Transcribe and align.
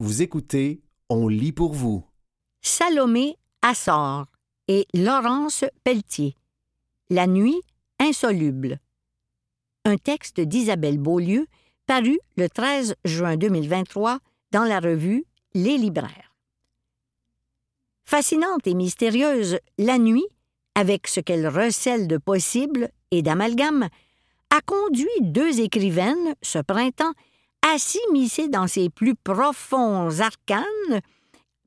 Vous 0.00 0.22
écoutez 0.22 0.80
On 1.08 1.26
lit 1.26 1.50
pour 1.50 1.72
vous. 1.72 2.04
Salomé 2.60 3.36
Assor 3.62 4.26
et 4.68 4.86
Laurence 4.94 5.64
Pelletier. 5.82 6.36
La 7.10 7.26
nuit 7.26 7.60
insoluble. 7.98 8.78
Un 9.84 9.96
texte 9.96 10.40
d'Isabelle 10.40 10.98
Beaulieu 10.98 11.48
paru 11.86 12.16
le 12.36 12.48
13 12.48 12.94
juin 13.04 13.36
2023 13.36 14.20
dans 14.52 14.62
la 14.62 14.78
revue 14.78 15.24
Les 15.54 15.76
Libraires. 15.76 16.32
Fascinante 18.04 18.68
et 18.68 18.74
mystérieuse, 18.74 19.58
la 19.78 19.98
nuit, 19.98 20.28
avec 20.76 21.08
ce 21.08 21.18
qu'elle 21.18 21.48
recèle 21.48 22.06
de 22.06 22.18
possible 22.18 22.90
et 23.10 23.22
d'amalgame, 23.22 23.88
a 24.50 24.60
conduit 24.60 25.08
deux 25.22 25.58
écrivaines, 25.58 26.36
ce 26.40 26.60
printemps, 26.60 27.14
à 27.62 28.48
dans 28.48 28.66
ses 28.66 28.90
plus 28.90 29.14
profonds 29.14 30.20
arcanes 30.20 31.00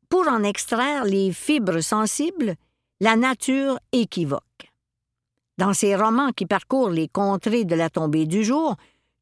pour 0.09 0.27
en 0.27 0.43
extraire 0.43 1.05
les 1.05 1.31
fibres 1.31 1.81
sensibles, 1.81 2.55
la 2.99 3.15
nature 3.15 3.79
équivoque. 3.91 4.41
Dans 5.57 5.73
ces 5.73 5.95
romans 5.95 6.31
qui 6.31 6.45
parcourent 6.45 6.89
les 6.89 7.07
contrées 7.07 7.65
de 7.65 7.75
la 7.75 7.89
tombée 7.89 8.25
du 8.25 8.43
jour, 8.43 8.75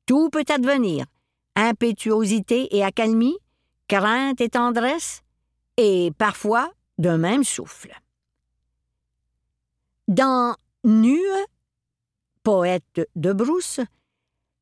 tout 0.05 0.29
peut 0.29 0.45
advenir 0.49 1.05
impétuosité 1.55 2.76
et 2.76 2.84
accalmie, 2.84 3.38
crainte 3.88 4.40
et 4.40 4.49
tendresse, 4.49 5.21
et 5.77 6.12
parfois 6.17 6.71
d'un 6.98 7.17
même 7.17 7.43
souffle. 7.43 7.93
Dans 10.07 10.55
Nu, 10.84 11.20
poète 12.43 13.01
de 13.15 13.34
Brousse, 13.34 13.81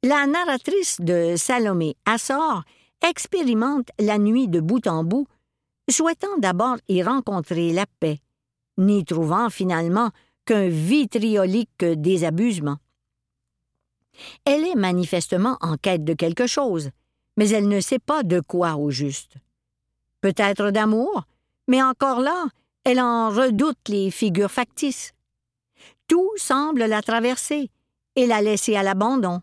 la 0.04 0.28
narratrice 0.28 1.02
de 1.02 1.36
Salomé 1.36 1.96
Assor 2.06 2.64
expérimente 3.08 3.90
la 4.00 4.18
nuit 4.18 4.48
de 4.48 4.60
bout 4.60 4.86
en 4.88 5.04
bout, 5.04 5.28
souhaitant 5.90 6.38
d'abord 6.38 6.78
y 6.88 7.02
rencontrer 7.02 7.72
la 7.74 7.86
paix, 8.00 8.20
n'y 8.78 9.06
trouvant 9.06 9.50
finalement 9.50 10.12
qu'un 10.46 10.68
vitriolique 10.68 11.84
désabusement. 11.84 12.78
Elle 14.46 14.66
est 14.66 14.76
manifestement 14.76 15.58
en 15.62 15.78
quête 15.78 16.04
de 16.04 16.14
quelque 16.14 16.48
chose, 16.48 16.90
mais 17.36 17.50
elle 17.50 17.68
ne 17.68 17.80
sait 17.80 18.00
pas 18.00 18.24
de 18.24 18.40
quoi 18.40 18.76
au 18.76 18.90
juste. 18.90 19.36
Peut-être 20.22 20.72
d'amour, 20.72 21.24
mais 21.68 21.82
encore 21.82 22.22
là, 22.22 22.48
elle 22.84 23.00
en 23.00 23.30
redoute 23.30 23.90
les 23.90 24.10
figures 24.12 24.52
factices. 24.52 25.14
Tout 26.08 26.32
semble 26.38 26.86
la 26.86 27.02
traverser 27.02 27.70
et 28.16 28.26
la 28.26 28.42
laisser 28.42 28.76
à 28.76 28.84
l'abandon. 28.84 29.42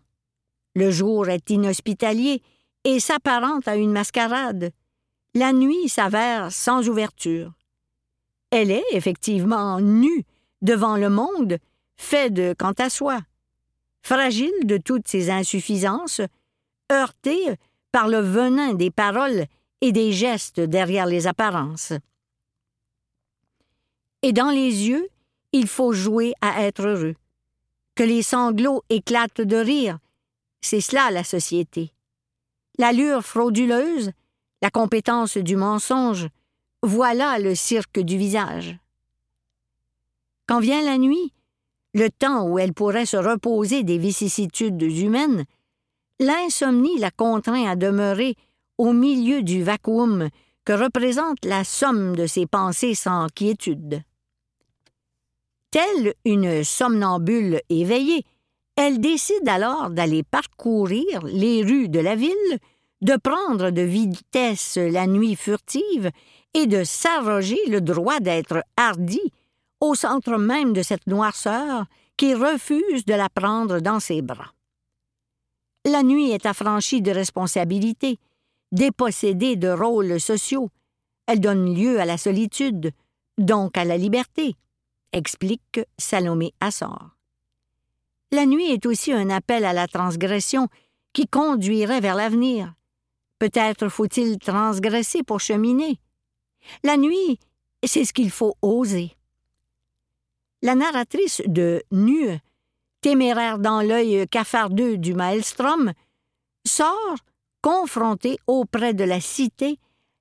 Le 0.75 0.91
jour 0.91 1.29
est 1.29 1.49
inhospitalier 1.49 2.41
et 2.83 2.99
s'apparente 2.99 3.67
à 3.67 3.77
une 3.77 3.91
mascarade. 3.91 4.71
La 5.33 5.53
nuit 5.53 5.89
s'avère 5.89 6.51
sans 6.51 6.87
ouverture. 6.89 7.53
Elle 8.51 8.71
est 8.71 8.85
effectivement 8.91 9.79
nue 9.79 10.25
devant 10.61 10.97
le 10.97 11.09
monde, 11.09 11.57
fait 11.97 12.29
de 12.29 12.53
quant 12.57 12.73
à 12.77 12.89
soi. 12.89 13.21
Fragile 14.01 14.53
de 14.65 14.77
toutes 14.77 15.07
ses 15.07 15.29
insuffisances, 15.29 16.21
heurtée 16.91 17.55
par 17.91 18.07
le 18.07 18.19
venin 18.19 18.73
des 18.73 18.91
paroles 18.91 19.45
et 19.81 19.91
des 19.91 20.11
gestes 20.11 20.59
derrière 20.59 21.05
les 21.05 21.27
apparences. 21.27 21.93
Et 24.21 24.33
dans 24.33 24.49
les 24.49 24.87
yeux, 24.89 25.07
il 25.51 25.67
faut 25.67 25.93
jouer 25.93 26.33
à 26.41 26.63
être 26.63 26.85
heureux. 26.85 27.15
Que 27.95 28.03
les 28.03 28.21
sanglots 28.21 28.83
éclatent 28.89 29.41
de 29.41 29.55
rire, 29.55 29.99
c'est 30.65 30.81
cela 30.81 31.11
la 31.11 31.23
société. 31.23 31.91
L'allure 32.79 33.21
frauduleuse, 33.21 34.11
la 34.61 34.71
compétence 34.71 35.37
du 35.37 35.55
mensonge, 35.55 36.27
voilà 36.81 37.37
le 37.39 37.53
cirque 37.55 37.99
du 37.99 38.17
visage. 38.17 38.77
Quand 40.47 40.59
vient 40.59 40.83
la 40.83 40.97
nuit, 40.97 41.33
le 41.93 42.09
temps 42.09 42.47
où 42.47 42.59
elle 42.59 42.73
pourrait 42.73 43.05
se 43.05 43.17
reposer 43.17 43.83
des 43.83 43.97
vicissitudes 43.97 44.81
humaines, 44.81 45.45
l'insomnie 46.19 46.97
la 46.97 47.11
contraint 47.11 47.69
à 47.69 47.75
demeurer 47.75 48.35
au 48.77 48.91
milieu 48.91 49.43
du 49.43 49.63
vacuum 49.63 50.29
que 50.65 50.73
représente 50.73 51.45
la 51.45 51.63
somme 51.63 52.15
de 52.15 52.25
ses 52.25 52.47
pensées 52.47 52.95
sans 52.95 53.27
quiétude. 53.33 54.01
Telle 55.69 56.15
une 56.25 56.63
somnambule 56.63 57.61
éveillée, 57.69 58.25
elle 58.75 58.99
décide 58.99 59.47
alors 59.47 59.89
d'aller 59.89 60.23
parcourir 60.23 61.23
les 61.25 61.63
rues 61.63 61.89
de 61.89 61.99
la 61.99 62.15
ville, 62.15 62.59
de 63.01 63.15
prendre 63.15 63.71
de 63.71 63.81
vitesse 63.81 64.77
la 64.77 65.07
nuit 65.07 65.35
furtive 65.35 66.11
et 66.53 66.67
de 66.67 66.83
s'arroger 66.83 67.59
le 67.67 67.81
droit 67.81 68.19
d'être 68.19 68.63
hardie 68.77 69.31
au 69.79 69.95
centre 69.95 70.37
même 70.37 70.73
de 70.73 70.81
cette 70.81 71.07
noirceur 71.07 71.85
qui 72.17 72.33
refuse 72.33 73.05
de 73.05 73.13
la 73.13 73.29
prendre 73.29 73.79
dans 73.79 73.99
ses 73.99 74.21
bras. 74.21 74.53
La 75.85 76.01
nuit 76.01 76.31
est 76.31 76.45
affranchie 76.45 77.01
de 77.01 77.11
responsabilités, 77.11 78.17
dépossédée 78.71 79.55
de 79.55 79.69
rôles 79.69 80.19
sociaux. 80.19 80.69
Elle 81.27 81.39
donne 81.39 81.75
lieu 81.75 81.99
à 81.99 82.05
la 82.05 82.17
solitude, 82.17 82.91
donc 83.37 83.77
à 83.77 83.85
la 83.85 83.97
liberté, 83.97 84.55
explique 85.11 85.79
Salomé 85.97 86.53
Assor. 86.59 87.14
La 88.31 88.45
nuit 88.45 88.71
est 88.71 88.85
aussi 88.85 89.11
un 89.11 89.29
appel 89.29 89.65
à 89.65 89.73
la 89.73 89.87
transgression 89.87 90.67
qui 91.13 91.27
conduirait 91.27 92.01
vers 92.01 92.15
l'avenir. 92.15 92.73
Peut-être 93.39 93.89
faut-il 93.89 94.37
transgresser 94.37 95.23
pour 95.23 95.39
cheminer. 95.39 95.99
La 96.83 96.97
nuit, 96.97 97.39
c'est 97.83 98.05
ce 98.05 98.13
qu'il 98.13 98.31
faut 98.31 98.55
oser. 98.61 99.15
La 100.61 100.75
narratrice 100.75 101.41
de 101.45 101.83
Nu, 101.91 102.39
téméraire 103.01 103.59
dans 103.59 103.81
l'œil 103.81 104.27
cafardeux 104.27 104.97
du 104.97 105.13
maelstrom, 105.13 105.93
sort, 106.65 107.17
confrontée 107.61 108.39
auprès 108.47 108.93
de 108.93 109.03
la 109.03 109.21
cité, 109.21 109.77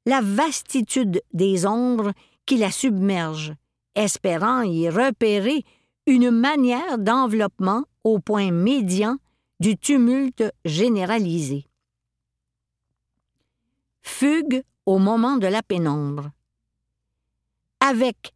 la 0.07 0.21
vastitude 0.21 1.23
des 1.33 1.67
ombres 1.67 2.13
qui 2.47 2.59
la 2.59 2.71
submergent, 2.71 3.55
espérant 3.95 4.63
y 4.63 4.89
repérer 4.89 5.65
une 6.07 6.31
manière 6.31 6.99
d'enveloppement 6.99 7.85
au 8.05 8.19
point 8.19 8.51
médian 8.51 9.17
du 9.61 9.77
tumulte 9.77 10.45
généralisé. 10.65 11.67
Fugue 14.03 14.63
au 14.87 14.99
moment 14.99 15.37
de 15.37 15.47
la 15.47 15.63
pénombre. 15.63 16.31
Avec 17.81 18.35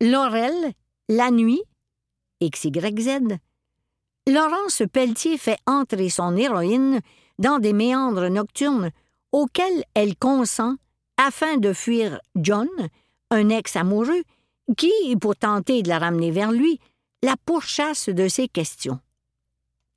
Laurel 0.00 0.72
la 1.08 1.30
nuit, 1.30 1.62
XYZ, 2.42 3.38
Laurence 4.28 4.82
Pelletier 4.92 5.36
fait 5.36 5.58
entrer 5.66 6.08
son 6.08 6.36
héroïne 6.36 7.00
dans 7.38 7.58
des 7.58 7.72
méandres 7.72 8.28
nocturnes 8.28 8.90
auxquels 9.32 9.84
elle 9.94 10.16
consent 10.16 10.76
afin 11.16 11.56
de 11.56 11.72
fuir 11.72 12.20
John, 12.36 12.68
un 13.30 13.48
ex-amoureux, 13.48 14.22
qui, 14.76 14.92
pour 15.20 15.36
tenter 15.36 15.82
de 15.82 15.88
la 15.88 15.98
ramener 15.98 16.30
vers 16.30 16.52
lui, 16.52 16.78
la 17.22 17.36
pourchasse 17.44 18.08
de 18.08 18.28
ses 18.28 18.48
questions. 18.48 19.00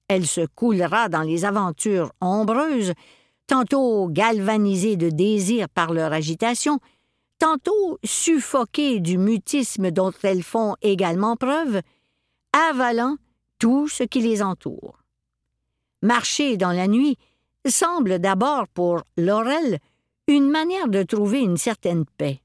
Elle 0.08 0.28
se 0.28 0.46
coulera 0.46 1.10
dans 1.10 1.24
les 1.24 1.46
aventures 1.46 2.12
ombreuses, 2.22 2.94
tantôt 3.48 4.08
galvanisée 4.10 4.98
de 4.98 5.10
désir 5.10 5.68
par 5.70 5.94
leur 5.94 6.14
agitation, 6.14 6.80
tantôt 7.40 8.00
suffoquées 8.04 9.00
du 9.00 9.18
mutisme 9.18 9.92
dont 9.92 10.14
elles 10.24 10.44
font 10.44 10.76
également 10.82 11.36
preuve, 11.36 11.82
avalant 12.54 13.18
tout 13.60 13.88
ce 13.88 14.04
qui 14.04 14.22
les 14.22 14.42
entoure. 14.42 15.00
Marcher 16.02 16.58
dans 16.58 16.72
la 16.72 16.88
nuit 16.88 17.18
semble 17.68 18.20
d'abord 18.20 18.68
pour 18.68 19.02
Laurel 19.18 19.80
une 20.28 20.50
manière 20.50 20.88
de 20.88 21.04
trouver 21.04 21.40
une 21.40 21.58
certaine 21.58 22.06
paix. 22.18 22.42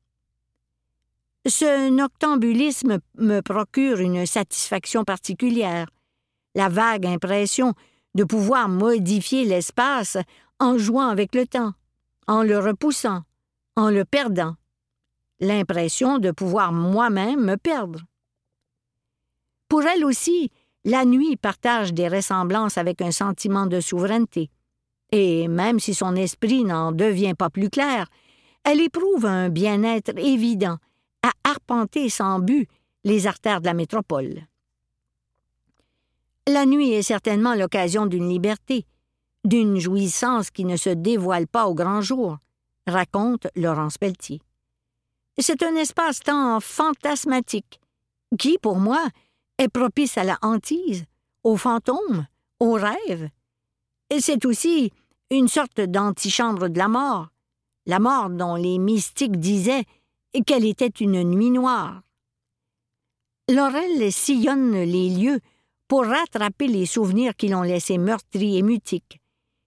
Ce 1.46 1.88
noctambulisme 1.88 2.98
me 3.16 3.40
procure 3.40 4.00
une 4.00 4.26
satisfaction 4.26 5.04
particulière, 5.04 5.88
la 6.54 6.68
vague 6.68 7.06
impression 7.06 7.72
de 8.14 8.24
pouvoir 8.24 8.68
modifier 8.68 9.44
l'espace 9.44 10.18
en 10.58 10.76
jouant 10.76 11.08
avec 11.08 11.34
le 11.34 11.46
temps, 11.46 11.72
en 12.26 12.42
le 12.42 12.58
repoussant, 12.58 13.22
en 13.76 13.88
le 13.88 14.04
perdant, 14.04 14.56
l'impression 15.40 16.18
de 16.18 16.30
pouvoir 16.30 16.72
moi-même 16.72 17.42
me 17.42 17.56
perdre. 17.56 18.00
Pour 19.68 19.82
elle 19.84 20.04
aussi, 20.04 20.50
la 20.84 21.06
nuit 21.06 21.36
partage 21.36 21.94
des 21.94 22.08
ressemblances 22.08 22.76
avec 22.76 23.00
un 23.00 23.12
sentiment 23.12 23.66
de 23.66 23.80
souveraineté, 23.80 24.50
et 25.10 25.48
même 25.48 25.80
si 25.80 25.94
son 25.94 26.16
esprit 26.16 26.64
n'en 26.64 26.92
devient 26.92 27.34
pas 27.34 27.48
plus 27.48 27.70
clair, 27.70 28.08
elle 28.64 28.80
éprouve 28.80 29.24
un 29.24 29.48
bien-être 29.48 30.18
évident 30.18 30.76
à 31.22 31.32
arpenter 31.44 32.08
sans 32.08 32.38
but 32.38 32.68
les 33.04 33.26
artères 33.26 33.60
de 33.60 33.66
la 33.66 33.74
métropole. 33.74 34.46
La 36.46 36.66
nuit 36.66 36.92
est 36.92 37.02
certainement 37.02 37.54
l'occasion 37.54 38.06
d'une 38.06 38.28
liberté, 38.28 38.86
d'une 39.44 39.78
jouissance 39.78 40.50
qui 40.50 40.64
ne 40.64 40.76
se 40.76 40.90
dévoile 40.90 41.46
pas 41.46 41.66
au 41.66 41.74
grand 41.74 42.00
jour, 42.00 42.38
raconte 42.86 43.46
Laurence 43.54 43.98
Pelletier. 43.98 44.40
C'est 45.38 45.62
un 45.62 45.74
espace-temps 45.76 46.60
fantasmatique 46.60 47.80
qui, 48.38 48.58
pour 48.58 48.78
moi, 48.78 49.06
est 49.58 49.68
propice 49.68 50.18
à 50.18 50.24
la 50.24 50.38
hantise, 50.42 51.04
aux 51.44 51.56
fantômes, 51.56 52.26
aux 52.58 52.74
rêves. 52.74 53.28
C'est 54.18 54.44
aussi 54.44 54.92
une 55.30 55.48
sorte 55.48 55.80
d'antichambre 55.80 56.68
de 56.68 56.78
la 56.78 56.88
mort, 56.88 57.28
la 57.86 57.98
mort 57.98 58.28
dont 58.28 58.56
les 58.56 58.78
mystiques 58.78 59.38
disaient 59.38 59.84
qu'elle 60.46 60.64
était 60.64 60.86
une 60.88 61.22
nuit 61.22 61.50
noire. 61.50 62.02
Laurel 63.48 64.12
sillonne 64.12 64.72
les 64.72 65.10
lieux 65.10 65.40
pour 65.88 66.06
rattraper 66.06 66.68
les 66.68 66.86
souvenirs 66.86 67.34
qui 67.36 67.48
l'ont 67.48 67.62
laissé 67.62 67.98
meurtri 67.98 68.56
et 68.56 68.62
mutique, 68.62 69.20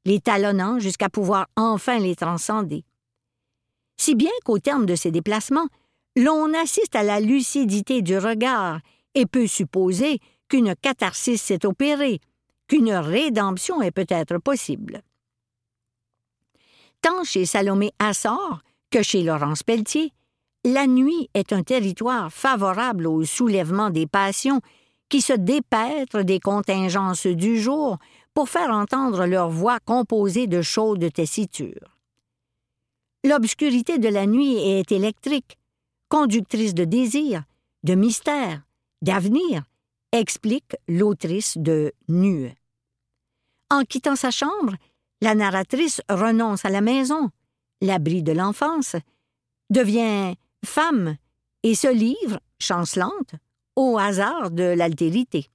les 0.05 0.21
talonnant 0.21 0.79
jusqu'à 0.79 1.09
pouvoir 1.09 1.47
enfin 1.57 1.99
les 1.99 2.15
transcender. 2.15 2.85
Si 3.97 4.15
bien 4.15 4.31
qu'au 4.45 4.59
terme 4.59 4.85
de 4.85 4.95
ces 4.95 5.11
déplacements, 5.11 5.67
l'on 6.15 6.53
assiste 6.53 6.95
à 6.95 7.03
la 7.03 7.19
lucidité 7.19 8.01
du 8.01 8.17
regard 8.17 8.79
et 9.15 9.25
peut 9.25 9.47
supposer 9.47 10.19
qu'une 10.47 10.75
catharsis 10.75 11.41
s'est 11.41 11.65
opérée, 11.65 12.19
qu'une 12.67 12.93
rédemption 12.93 13.81
est 13.81 13.91
peut-être 13.91 14.37
possible. 14.37 15.01
Tant 17.01 17.23
chez 17.25 17.45
Salomé 17.45 17.91
Assor 17.99 18.61
que 18.91 19.03
chez 19.03 19.23
Laurence 19.23 19.63
Pelletier, 19.63 20.13
la 20.65 20.87
nuit 20.87 21.29
est 21.33 21.51
un 21.51 21.63
territoire 21.63 22.31
favorable 22.31 23.07
au 23.07 23.23
soulèvement 23.25 23.89
des 23.89 24.07
passions 24.07 24.61
qui 25.09 25.21
se 25.21 25.33
dépêtrent 25.33 26.23
des 26.23 26.39
contingences 26.39 27.27
du 27.27 27.59
jour 27.59 27.97
pour 28.33 28.49
faire 28.49 28.71
entendre 28.71 29.25
leur 29.25 29.49
voix 29.49 29.79
composée 29.79 30.47
de 30.47 30.61
chaudes 30.61 31.11
tessitures. 31.13 31.97
L'obscurité 33.25 33.99
de 33.99 34.09
la 34.09 34.25
nuit 34.25 34.55
est 34.57 34.91
électrique, 34.91 35.57
conductrice 36.09 36.73
de 36.73 36.83
désir, 36.83 37.43
de 37.83 37.95
mystère, 37.95 38.63
d'avenir, 39.01 39.63
explique 40.11 40.75
l'autrice 40.87 41.57
de 41.57 41.93
Nu. 42.07 42.53
En 43.69 43.83
quittant 43.83 44.15
sa 44.15 44.31
chambre, 44.31 44.75
la 45.21 45.35
narratrice 45.35 46.01
renonce 46.09 46.65
à 46.65 46.69
la 46.69 46.81
maison, 46.81 47.29
l'abri 47.81 48.23
de 48.23 48.31
l'enfance, 48.31 48.95
devient 49.69 50.35
femme 50.65 51.17
et 51.63 51.75
se 51.75 51.91
livre, 51.91 52.39
chancelante, 52.59 53.35
au 53.75 53.97
hasard 53.97 54.51
de 54.51 54.63
l'altérité. 54.63 55.49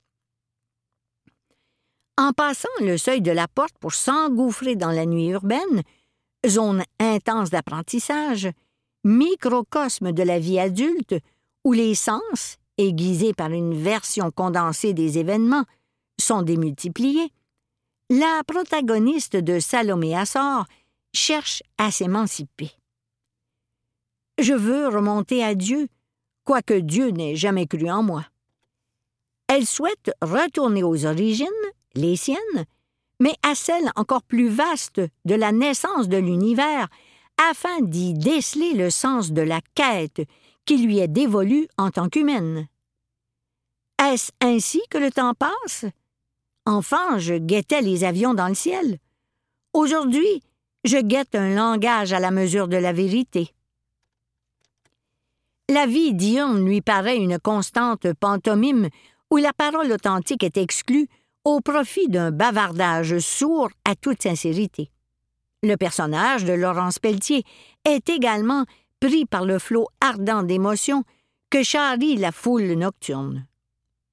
En 2.16 2.32
passant 2.32 2.69
le 2.81 2.99
seuil 2.99 3.20
de 3.20 3.31
la 3.31 3.46
porte 3.46 3.78
pour 3.78 3.94
s'engouffrer 3.94 4.75
dans 4.75 4.90
la 4.90 5.06
nuit 5.06 5.28
urbaine, 5.28 5.82
zone 6.46 6.82
intense 6.99 7.50
d'apprentissage, 7.50 8.49
microcosme 9.05 10.12
de 10.12 10.22
la 10.22 10.38
vie 10.38 10.58
adulte, 10.58 11.14
où 11.64 11.72
les 11.72 11.94
sens, 11.94 12.56
aiguisés 12.76 13.34
par 13.34 13.52
une 13.52 13.81
version 13.81 14.31
condensée 14.31 14.94
des 14.94 15.19
événements, 15.19 15.64
sont 16.20 16.43
démultipliés, 16.43 17.31
la 18.10 18.43
protagoniste 18.46 19.37
de 19.37 19.60
Salomé 19.60 20.16
Assor 20.16 20.64
cherche 21.12 21.62
à 21.76 21.90
s'émanciper. 21.90 22.78
Je 24.38 24.55
veux 24.55 24.88
remonter 24.88 25.43
à 25.43 25.55
Dieu, 25.55 25.88
quoique 26.44 26.75
Dieu 26.75 27.08
n'ait 27.08 27.35
jamais 27.35 27.67
cru 27.67 27.90
en 27.90 28.02
moi. 28.02 28.25
Elle 29.49 29.67
souhaite 29.67 30.12
retourner 30.23 30.85
aux 30.85 31.06
origines, 31.06 31.46
les 31.94 32.17
siennes, 32.17 32.64
mais 33.20 33.35
à 33.43 33.55
celles 33.55 33.90
encore 33.96 34.23
plus 34.23 34.49
vastes 34.49 35.00
de 35.25 35.35
la 35.35 35.50
naissance 35.50 36.08
de 36.08 36.19
l'univers, 36.19 36.88
afin 37.50 37.81
d'y 37.81 38.14
déceler 38.14 38.75
le 38.75 38.90
sens 38.90 39.32
de 39.32 39.43
la 39.43 39.61
quête 39.75 40.23
qui 40.64 40.79
lui 40.79 40.99
est 40.99 41.08
dévolue 41.08 41.67
en 41.76 41.91
tant 41.91 42.08
qu'humaine. 42.08 42.69
Est-ce 44.00 44.31
ainsi 44.41 44.81
que 44.91 44.99
le 44.99 45.11
temps 45.11 45.34
passe? 45.34 45.84
Enfant, 46.67 47.19
je 47.19 47.34
guettais 47.34 47.81
les 47.81 48.05
avions 48.05 48.34
dans 48.34 48.49
le 48.49 48.55
ciel. 48.55 48.99
Aujourd'hui, 49.73 50.43
je 50.84 50.99
guette 50.99 51.34
un 51.34 51.55
langage 51.55 52.12
à 52.12 52.20
la 52.20 52.31
mesure 52.31 52.69
de 52.69 52.76
la 52.76 52.93
vérité. 52.93 53.52
La 55.70 55.87
vie 55.87 56.15
diurne 56.15 56.65
lui 56.65 56.81
paraît 56.81 57.19
une 57.19 57.38
constante 57.38 58.11
pantomime 58.15 58.88
où 59.31 59.37
la 59.37 59.53
parole 59.53 59.93
authentique 59.93 60.43
est 60.43 60.56
exclue 60.56 61.09
au 61.44 61.61
profit 61.61 62.09
d'un 62.09 62.31
bavardage 62.31 63.19
sourd 63.19 63.69
à 63.85 63.94
toute 63.94 64.23
sincérité. 64.23 64.91
Le 65.62 65.76
personnage 65.76 66.47
de 66.47 66.55
Laurence 66.55 66.99
Pelletier 66.99 67.44
est 67.85 68.09
également 68.09 68.65
pris 68.99 69.26
par 69.26 69.44
le 69.44 69.59
flot 69.59 69.88
ardent 70.00 70.43
d'émotions 70.43 71.05
que 71.50 71.62
charrie 71.62 72.17
la 72.17 72.32
foule 72.32 72.73
nocturne. 72.73 73.47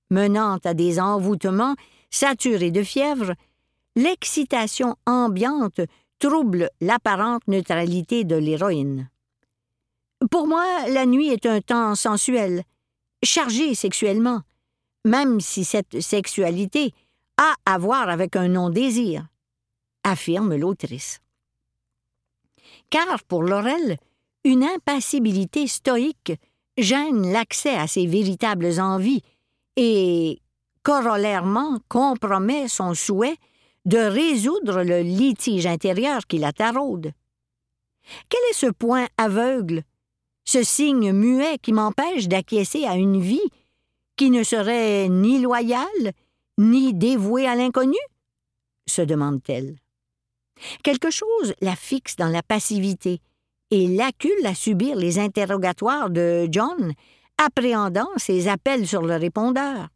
Menant 0.09 0.57
à 0.65 0.73
des 0.73 0.99
envoûtements 0.99 1.75
saturés 2.09 2.71
de 2.71 2.83
fièvre, 2.83 3.33
l'excitation 3.95 4.97
ambiante 5.05 5.79
trouble 6.19 6.69
l'apparente 6.81 7.47
neutralité 7.47 8.25
de 8.25 8.35
l'héroïne. 8.35 9.09
Pour 10.31 10.47
moi, 10.47 10.87
la 10.89 11.05
nuit 11.05 11.29
est 11.29 11.45
un 11.45 11.61
temps 11.61 11.95
sensuel, 11.95 12.63
chargé 13.23 13.75
sexuellement, 13.75 14.41
même 15.03 15.39
si 15.39 15.63
cette 15.63 16.01
sexualité 16.01 16.93
a 17.37 17.53
à 17.65 17.77
voir 17.77 18.09
avec 18.09 18.35
un 18.35 18.47
non-désir, 18.47 19.27
affirme 20.03 20.55
l'autrice 20.55 21.19
car 22.89 23.23
pour 23.23 23.43
Laurel, 23.43 23.97
une 24.43 24.63
impassibilité 24.63 25.67
stoïque 25.67 26.33
gêne 26.77 27.31
l'accès 27.31 27.75
à 27.75 27.87
ses 27.87 28.05
véritables 28.05 28.79
envies 28.79 29.21
et, 29.75 30.39
corollairement, 30.83 31.79
compromet 31.89 32.67
son 32.67 32.93
souhait 32.93 33.37
de 33.85 33.97
résoudre 33.97 34.83
le 34.83 35.01
litige 35.01 35.65
intérieur 35.65 36.25
qui 36.27 36.37
la 36.37 36.53
taraude. 36.53 37.11
Quel 38.29 38.41
est 38.49 38.57
ce 38.57 38.67
point 38.67 39.07
aveugle, 39.17 39.83
ce 40.45 40.63
signe 40.63 41.11
muet 41.11 41.57
qui 41.61 41.73
m'empêche 41.73 42.27
d'acquiescer 42.27 42.85
à 42.85 42.95
une 42.95 43.19
vie 43.19 43.49
qui 44.15 44.29
ne 44.29 44.43
serait 44.43 45.09
ni 45.09 45.39
loyale, 45.39 46.13
ni 46.57 46.93
dévouée 46.93 47.47
à 47.47 47.55
l'inconnu? 47.55 47.97
se 48.87 49.01
demande-t-elle. 49.01 49.75
Quelque 50.83 51.09
chose 51.09 51.53
la 51.59 51.75
fixe 51.75 52.15
dans 52.15 52.29
la 52.29 52.43
passivité 52.43 53.19
et 53.71 53.87
l'accule 53.87 54.45
à 54.45 54.53
subir 54.53 54.95
les 54.95 55.19
interrogatoires 55.19 56.09
de 56.09 56.47
John, 56.49 56.93
appréhendant 57.43 58.07
ses 58.17 58.47
appels 58.47 58.87
sur 58.87 59.01
le 59.01 59.15
répondeur. 59.15 59.89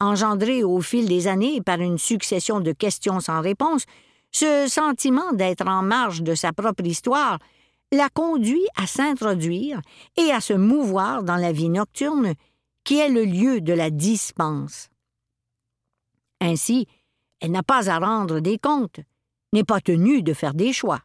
Engendré 0.00 0.62
au 0.62 0.80
fil 0.80 1.08
des 1.08 1.26
années 1.26 1.60
par 1.60 1.80
une 1.80 1.98
succession 1.98 2.60
de 2.60 2.72
questions 2.72 3.20
sans 3.20 3.40
réponse, 3.40 3.84
ce 4.30 4.66
sentiment 4.68 5.32
d'être 5.32 5.66
en 5.66 5.82
marge 5.82 6.22
de 6.22 6.34
sa 6.34 6.52
propre 6.52 6.84
histoire 6.84 7.38
la 7.96 8.08
conduit 8.08 8.66
à 8.76 8.86
s'introduire 8.86 9.80
et 10.16 10.30
à 10.30 10.40
se 10.40 10.52
mouvoir 10.52 11.22
dans 11.22 11.36
la 11.36 11.52
vie 11.52 11.68
nocturne, 11.68 12.34
qui 12.84 12.98
est 12.98 13.08
le 13.08 13.24
lieu 13.24 13.60
de 13.60 13.72
la 13.72 13.90
dispense. 13.90 14.88
Ainsi, 16.40 16.86
elle 17.40 17.50
n'a 17.50 17.62
pas 17.62 17.90
à 17.90 17.98
rendre 17.98 18.40
des 18.40 18.58
comptes, 18.58 19.00
n'est 19.52 19.64
pas 19.64 19.80
tenu 19.80 20.22
de 20.22 20.34
faire 20.34 20.54
des 20.54 20.72
choix. 20.72 21.00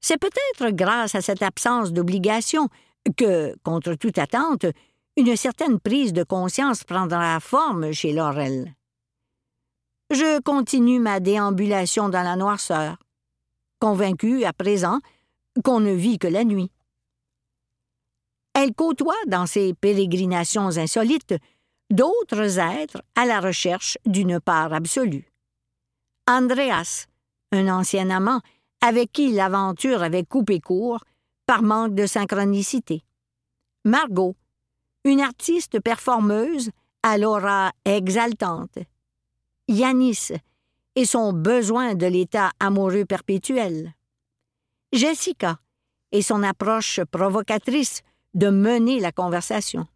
C'est 0.00 0.18
peut-être 0.18 0.70
grâce 0.70 1.14
à 1.14 1.22
cette 1.22 1.42
absence 1.42 1.92
d'obligation 1.92 2.68
que, 3.16 3.56
contre 3.62 3.94
toute 3.94 4.18
attente, 4.18 4.66
une 5.16 5.34
certaine 5.36 5.80
prise 5.80 6.12
de 6.12 6.22
conscience 6.22 6.84
prendra 6.84 7.40
forme 7.40 7.92
chez 7.92 8.12
Laurel. 8.12 8.74
Je 10.10 10.40
continue 10.42 11.00
ma 11.00 11.18
déambulation 11.18 12.08
dans 12.08 12.22
la 12.22 12.36
noirceur, 12.36 12.98
convaincu 13.80 14.44
à 14.44 14.52
présent 14.52 15.00
qu'on 15.64 15.80
ne 15.80 15.92
vit 15.92 16.18
que 16.18 16.28
la 16.28 16.44
nuit. 16.44 16.70
Elle 18.54 18.74
côtoie 18.74 19.14
dans 19.26 19.46
ses 19.46 19.74
pérégrinations 19.74 20.76
insolites 20.78 21.34
d'autres 21.90 22.58
êtres 22.58 23.02
à 23.14 23.26
la 23.26 23.40
recherche 23.40 23.98
d'une 24.06 24.40
part 24.40 24.72
absolue. 24.72 25.30
Andreas, 26.26 27.06
un 27.52 27.68
ancien 27.68 28.10
amant 28.10 28.40
avec 28.80 29.12
qui 29.12 29.32
l'aventure 29.32 30.02
avait 30.02 30.24
coupé 30.24 30.60
court 30.60 31.04
par 31.46 31.62
manque 31.62 31.94
de 31.94 32.06
synchronicité. 32.06 33.02
Margot, 33.84 34.34
une 35.04 35.20
artiste 35.20 35.80
performeuse 35.80 36.70
à 37.02 37.18
l'aura 37.18 37.72
exaltante. 37.84 38.78
Yanis 39.68 40.32
et 40.96 41.04
son 41.04 41.32
besoin 41.32 41.94
de 41.94 42.06
l'état 42.06 42.50
amoureux 42.58 43.04
perpétuel. 43.04 43.94
Jessica 44.96 45.58
et 46.12 46.22
son 46.22 46.42
approche 46.42 47.00
provocatrice 47.10 48.02
de 48.34 48.48
mener 48.48 49.00
la 49.00 49.12
conversation. 49.12 49.86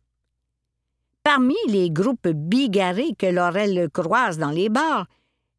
Parmi 1.23 1.57
les 1.69 1.91
groupes 1.91 2.29
bigarrés 2.29 3.15
que 3.19 3.27
Laurel 3.27 3.89
croise 3.91 4.39
dans 4.39 4.51
les 4.51 4.69
bars, 4.69 5.07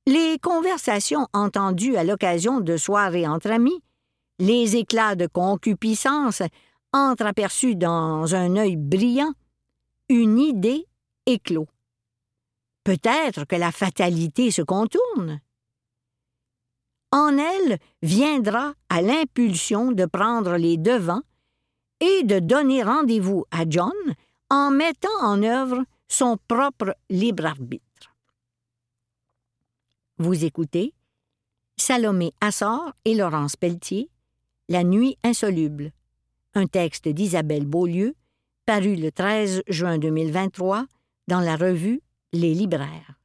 les 0.08 0.40
conversations 0.40 1.28
entendues 1.34 1.96
à 1.96 2.04
l'occasion 2.04 2.60
de 2.60 2.78
soirées 2.78 3.28
entre 3.28 3.52
amis, 3.52 3.84
les 4.40 4.76
éclats 4.76 5.16
de 5.16 5.28
concupiscence 5.28 6.42
entreaperçus 6.94 7.76
dans 7.76 8.36
un 8.36 8.56
œil 8.58 8.76
brillant, 8.76 9.34
une 10.10 10.40
idée 10.40 10.88
éclot. 11.26 11.68
Peut-être 12.84 13.46
que 13.46 13.56
la 13.56 13.72
fatalité 13.72 14.50
se 14.50 14.64
contourne. 14.64 15.40
En 17.12 17.38
elle 17.38 17.78
viendra 18.02 18.74
à 18.90 19.02
l'impulsion 19.02 19.92
de 19.92 20.06
prendre 20.06 20.56
les 20.56 20.78
devants 20.78 21.24
et 22.00 22.24
de 22.24 22.40
donner 22.40 22.84
rendez-vous 22.84 23.46
à 23.52 23.64
John 23.68 23.92
en 24.50 24.72
mettant 24.72 25.10
en 25.22 25.44
œuvre 25.44 25.84
son 26.08 26.38
propre 26.48 26.96
libre 27.10 27.46
arbitre. 27.46 28.16
Vous 30.18 30.46
écoutez 30.46 30.94
Salomé 31.78 32.34
Assor 32.42 32.94
et 33.06 33.16
Laurence 33.16 33.56
Pelletier, 33.56 34.10
La 34.70 34.84
nuit 34.84 35.18
insoluble, 35.24 35.92
un 36.54 36.68
texte 36.68 37.08
d'Isabelle 37.08 37.66
Beaulieu, 37.66 38.14
paru 38.66 38.96
le 38.96 39.12
13 39.12 39.64
juin 39.68 39.98
2023 39.98 40.86
dans 41.28 41.40
la 41.40 41.56
revue 41.56 42.02
Les 42.34 42.54
Libraires. 42.54 43.21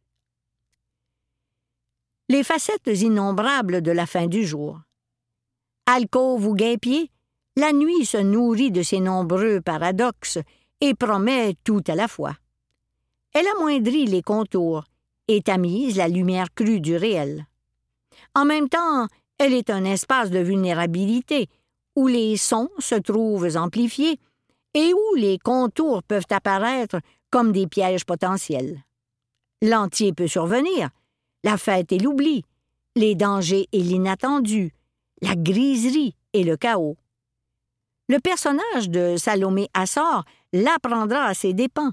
Les 2.29 2.43
facettes 2.43 2.89
innombrables 2.89 3.83
de 3.83 3.93
la 3.93 4.05
fin 4.05 4.27
du 4.27 4.45
jour. 4.45 4.81
Alcôve 5.87 6.49
ou 6.49 6.55
guépier, 6.55 7.13
la 7.57 7.73
nuit 7.73 8.05
se 8.05 8.17
nourrit 8.17 8.73
de 8.73 8.83
ces 8.83 8.99
nombreux 8.99 9.61
paradoxes 9.61 10.39
et 10.81 10.95
promet 10.95 11.55
tout 11.63 11.85
à 11.87 11.95
la 11.95 12.09
fois. 12.09 12.35
Elle 13.33 13.47
amoindrit 13.57 14.07
les 14.07 14.23
contours 14.23 14.85
et 15.29 15.41
tamise 15.41 15.97
la 15.97 16.09
lumière 16.09 16.53
crue 16.53 16.81
du 16.81 16.97
réel. 16.97 17.47
En 18.35 18.45
même 18.45 18.69
temps, 18.69 19.07
elle 19.39 19.55
est 19.55 19.71
un 19.71 19.85
espace 19.85 20.31
de 20.31 20.41
vulnérabilité 20.41 21.49
où 21.95 22.09
les 22.09 22.37
sons 22.37 22.71
se 22.81 22.97
trouvent 22.97 23.57
amplifiés 23.57 24.19
et 24.75 24.93
où 24.93 25.15
les 25.15 25.39
contours 25.39 26.03
peuvent 26.03 26.27
apparaître 26.31 26.99
comme 27.31 27.53
des 27.53 27.69
pièges 27.69 28.05
potentiels. 28.05 28.83
L'entier 29.63 30.13
peut 30.13 30.27
survenir, 30.27 30.91
la 31.47 31.57
fête 31.57 31.93
et 31.93 31.99
l'oubli, 32.01 32.45
les 32.97 33.15
dangers 33.15 33.69
et 33.71 33.81
l'inattendu, 33.81 34.73
la 35.23 35.37
griserie 35.37 36.17
et 36.33 36.43
le 36.43 36.57
chaos. 36.57 36.97
Le 38.09 38.19
personnage 38.19 38.91
de 38.91 39.17
Salomé 39.17 39.69
Assor 39.73 40.25
l'apprendra 40.53 41.27
à 41.27 41.35
ses 41.35 41.53
dépens 41.53 41.93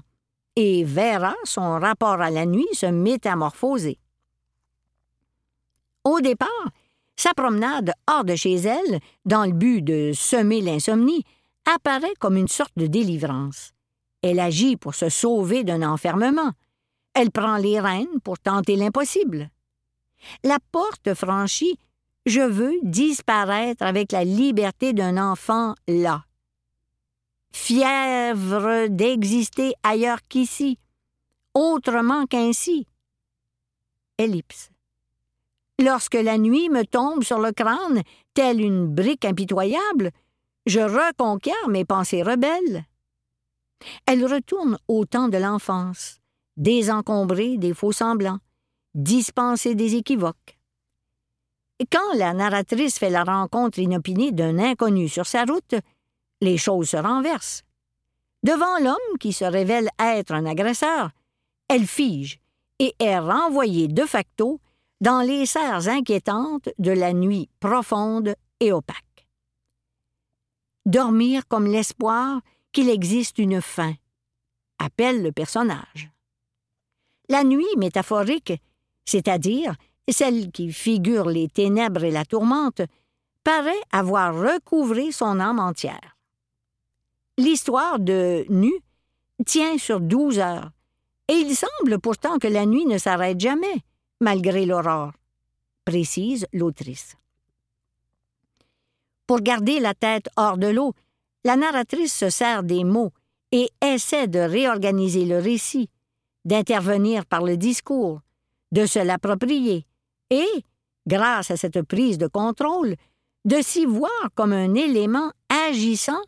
et 0.56 0.82
verra 0.82 1.36
son 1.44 1.78
rapport 1.78 2.20
à 2.20 2.30
la 2.30 2.46
nuit 2.46 2.66
se 2.72 2.86
métamorphoser. 2.86 4.00
Au 6.02 6.20
départ, 6.20 6.48
sa 7.14 7.32
promenade 7.32 7.92
hors 8.10 8.24
de 8.24 8.34
chez 8.34 8.56
elle, 8.56 8.98
dans 9.24 9.44
le 9.44 9.52
but 9.52 9.82
de 9.82 10.10
semer 10.14 10.62
l'insomnie, 10.62 11.22
apparaît 11.72 12.14
comme 12.18 12.36
une 12.36 12.48
sorte 12.48 12.76
de 12.76 12.88
délivrance. 12.88 13.72
Elle 14.20 14.40
agit 14.40 14.76
pour 14.76 14.96
se 14.96 15.08
sauver 15.08 15.62
d'un 15.62 15.88
enfermement. 15.88 16.50
Elle 17.14 17.30
prend 17.30 17.56
les 17.56 17.80
rênes 17.80 18.20
pour 18.22 18.38
tenter 18.38 18.76
l'impossible. 18.76 19.50
La 20.42 20.58
porte 20.72 21.14
franchie, 21.14 21.78
je 22.26 22.40
veux 22.40 22.74
disparaître 22.82 23.82
avec 23.82 24.12
la 24.12 24.24
liberté 24.24 24.92
d'un 24.92 25.16
enfant 25.16 25.74
là. 25.86 26.24
Fièvre 27.52 28.88
d'exister 28.88 29.74
ailleurs 29.82 30.22
qu'ici, 30.28 30.78
autrement 31.54 32.26
qu'ainsi. 32.26 32.86
Ellipse. 34.18 34.70
Lorsque 35.80 36.14
la 36.14 36.38
nuit 36.38 36.68
me 36.68 36.84
tombe 36.84 37.22
sur 37.22 37.38
le 37.38 37.52
crâne, 37.52 38.02
telle 38.32 38.60
une 38.60 38.86
brique 38.86 39.24
impitoyable, 39.24 40.10
je 40.66 40.80
reconquiers 40.80 41.52
mes 41.68 41.84
pensées 41.84 42.22
rebelles. 42.22 42.84
Elle 44.06 44.24
retourne 44.24 44.78
au 44.88 45.04
temps 45.04 45.28
de 45.28 45.36
l'enfance, 45.36 46.20
désencombrer 46.56 47.56
des 47.58 47.74
faux 47.74 47.92
semblants, 47.92 48.38
dispenser 48.94 49.74
des 49.74 49.96
équivoques. 49.96 50.58
Quand 51.90 52.14
la 52.16 52.32
narratrice 52.32 52.98
fait 52.98 53.10
la 53.10 53.24
rencontre 53.24 53.78
inopinée 53.78 54.32
d'un 54.32 54.58
inconnu 54.58 55.08
sur 55.08 55.26
sa 55.26 55.44
route, 55.44 55.74
les 56.40 56.56
choses 56.56 56.90
se 56.90 56.96
renversent. 56.96 57.62
Devant 58.42 58.78
l'homme 58.78 59.18
qui 59.18 59.32
se 59.32 59.44
révèle 59.44 59.88
être 59.98 60.32
un 60.32 60.46
agresseur, 60.46 61.10
elle 61.68 61.86
fige 61.86 62.38
et 62.78 62.94
est 62.98 63.18
renvoyée 63.18 63.88
de 63.88 64.04
facto 64.04 64.60
dans 65.00 65.20
les 65.20 65.46
serres 65.46 65.88
inquiétantes 65.88 66.68
de 66.78 66.90
la 66.90 67.12
nuit 67.12 67.48
profonde 67.60 68.34
et 68.60 68.72
opaque. 68.72 69.26
Dormir 70.86 71.48
comme 71.48 71.66
l'espoir 71.66 72.40
qu'il 72.72 72.90
existe 72.90 73.38
une 73.38 73.62
fin, 73.62 73.94
appelle 74.78 75.22
le 75.22 75.32
personnage. 75.32 76.13
La 77.28 77.44
nuit 77.44 77.64
métaphorique, 77.76 78.52
c'est-à-dire 79.04 79.74
celle 80.08 80.50
qui 80.50 80.72
figure 80.72 81.28
les 81.28 81.48
ténèbres 81.48 82.04
et 82.04 82.10
la 82.10 82.24
tourmente, 82.24 82.82
paraît 83.42 83.72
avoir 83.92 84.34
recouvré 84.34 85.12
son 85.12 85.40
âme 85.40 85.58
entière. 85.58 86.16
L'histoire 87.38 87.98
de 87.98 88.44
Nu 88.48 88.72
tient 89.44 89.78
sur 89.78 90.00
douze 90.00 90.38
heures, 90.38 90.70
et 91.28 91.34
il 91.34 91.56
semble 91.56 91.98
pourtant 91.98 92.38
que 92.38 92.46
la 92.48 92.66
nuit 92.66 92.86
ne 92.86 92.98
s'arrête 92.98 93.40
jamais, 93.40 93.82
malgré 94.20 94.66
l'aurore, 94.66 95.12
précise 95.84 96.46
l'autrice. 96.52 97.16
Pour 99.26 99.40
garder 99.40 99.80
la 99.80 99.94
tête 99.94 100.28
hors 100.36 100.58
de 100.58 100.66
l'eau, 100.66 100.92
la 101.44 101.56
narratrice 101.56 102.14
se 102.14 102.30
sert 102.30 102.62
des 102.62 102.84
mots 102.84 103.12
et 103.52 103.70
essaie 103.82 104.28
de 104.28 104.38
réorganiser 104.38 105.24
le 105.24 105.38
récit, 105.38 105.88
d'intervenir 106.44 107.26
par 107.26 107.42
le 107.42 107.56
discours, 107.56 108.20
de 108.72 108.86
se 108.86 108.98
l'approprier 108.98 109.86
et, 110.30 110.64
grâce 111.06 111.50
à 111.50 111.56
cette 111.56 111.82
prise 111.82 112.18
de 112.18 112.26
contrôle, 112.26 112.96
de 113.44 113.60
s'y 113.62 113.86
voir 113.86 114.30
comme 114.34 114.52
un 114.52 114.74
élément 114.74 115.30
agissant 115.48 116.22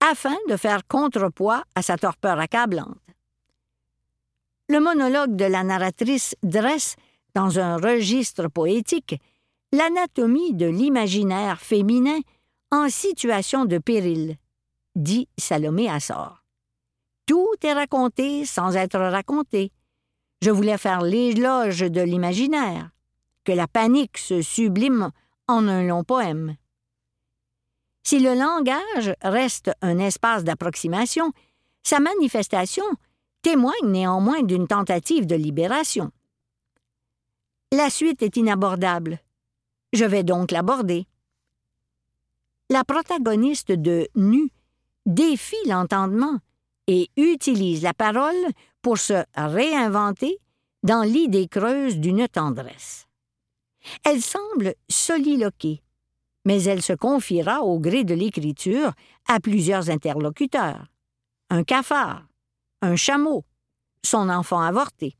afin 0.00 0.36
de 0.48 0.56
faire 0.56 0.86
contrepoids 0.86 1.62
à 1.74 1.82
sa 1.82 1.96
torpeur 1.96 2.38
accablante. 2.38 2.98
Le 4.68 4.80
monologue 4.80 5.36
de 5.36 5.44
la 5.44 5.64
narratrice 5.64 6.34
dresse 6.42 6.96
dans 7.34 7.58
un 7.58 7.76
registre 7.76 8.48
poétique, 8.48 9.20
l'anatomie 9.72 10.54
de 10.54 10.66
l'imaginaire 10.66 11.60
féminin 11.60 12.18
en 12.70 12.88
situation 12.88 13.64
de 13.64 13.78
péril, 13.78 14.36
dit 14.96 15.28
Salomé 15.36 15.88
Assor. 15.88 16.41
Tout 17.26 17.54
est 17.62 17.72
raconté 17.72 18.44
sans 18.44 18.76
être 18.76 18.98
raconté. 18.98 19.72
Je 20.40 20.50
voulais 20.50 20.78
faire 20.78 21.02
l'éloge 21.02 21.80
de 21.80 22.00
l'imaginaire, 22.00 22.90
que 23.44 23.52
la 23.52 23.68
panique 23.68 24.18
se 24.18 24.42
sublime 24.42 25.10
en 25.46 25.68
un 25.68 25.84
long 25.84 26.04
poème. 26.04 26.56
Si 28.02 28.18
le 28.18 28.34
langage 28.34 29.14
reste 29.22 29.70
un 29.80 29.98
espace 29.98 30.42
d'approximation, 30.42 31.32
sa 31.84 32.00
manifestation 32.00 32.84
témoigne 33.42 33.86
néanmoins 33.86 34.42
d'une 34.42 34.66
tentative 34.66 35.26
de 35.26 35.36
libération. 35.36 36.10
La 37.72 37.90
suite 37.90 38.22
est 38.22 38.36
inabordable. 38.36 39.20
Je 39.92 40.04
vais 40.04 40.24
donc 40.24 40.50
l'aborder. 40.50 41.06
La 42.70 42.84
protagoniste 42.84 43.72
de 43.72 44.08
Nu 44.14 44.50
défie 45.06 45.56
l'entendement 45.66 46.38
et 46.86 47.10
utilise 47.16 47.82
la 47.82 47.94
parole 47.94 48.34
pour 48.80 48.98
se 48.98 49.24
réinventer 49.34 50.38
dans 50.82 51.02
l'idée 51.02 51.48
creuse 51.48 51.98
d'une 51.98 52.26
tendresse. 52.28 53.06
Elle 54.04 54.22
semble 54.22 54.74
soliloquer, 54.88 55.82
mais 56.44 56.62
elle 56.64 56.82
se 56.82 56.92
confiera 56.92 57.62
au 57.62 57.78
gré 57.78 58.04
de 58.04 58.14
l'écriture 58.14 58.92
à 59.28 59.40
plusieurs 59.40 59.90
interlocuteurs. 59.90 60.86
Un 61.50 61.64
cafard, 61.64 62.26
un 62.80 62.96
chameau, 62.96 63.44
son 64.04 64.28
enfant 64.28 64.60
avorté. 64.60 65.16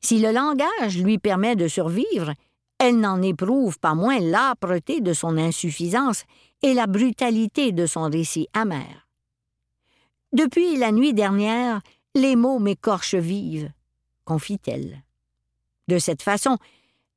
Si 0.00 0.18
le 0.18 0.32
langage 0.32 0.98
lui 0.98 1.18
permet 1.18 1.56
de 1.56 1.68
survivre, 1.68 2.32
elle 2.78 2.98
n'en 2.98 3.22
éprouve 3.22 3.78
pas 3.78 3.94
moins 3.94 4.18
l'âpreté 4.18 5.00
de 5.00 5.12
son 5.12 5.38
insuffisance 5.38 6.24
et 6.62 6.74
la 6.74 6.86
brutalité 6.86 7.72
de 7.72 7.86
son 7.86 8.10
récit 8.10 8.48
amer. 8.52 9.01
Depuis 10.32 10.76
la 10.76 10.92
nuit 10.92 11.12
dernière, 11.12 11.82
les 12.14 12.36
mots 12.36 12.58
m'écorchent 12.58 13.14
vive, 13.14 13.70
confie-t-elle. 14.24 15.02
De 15.88 15.98
cette 15.98 16.22
façon, 16.22 16.56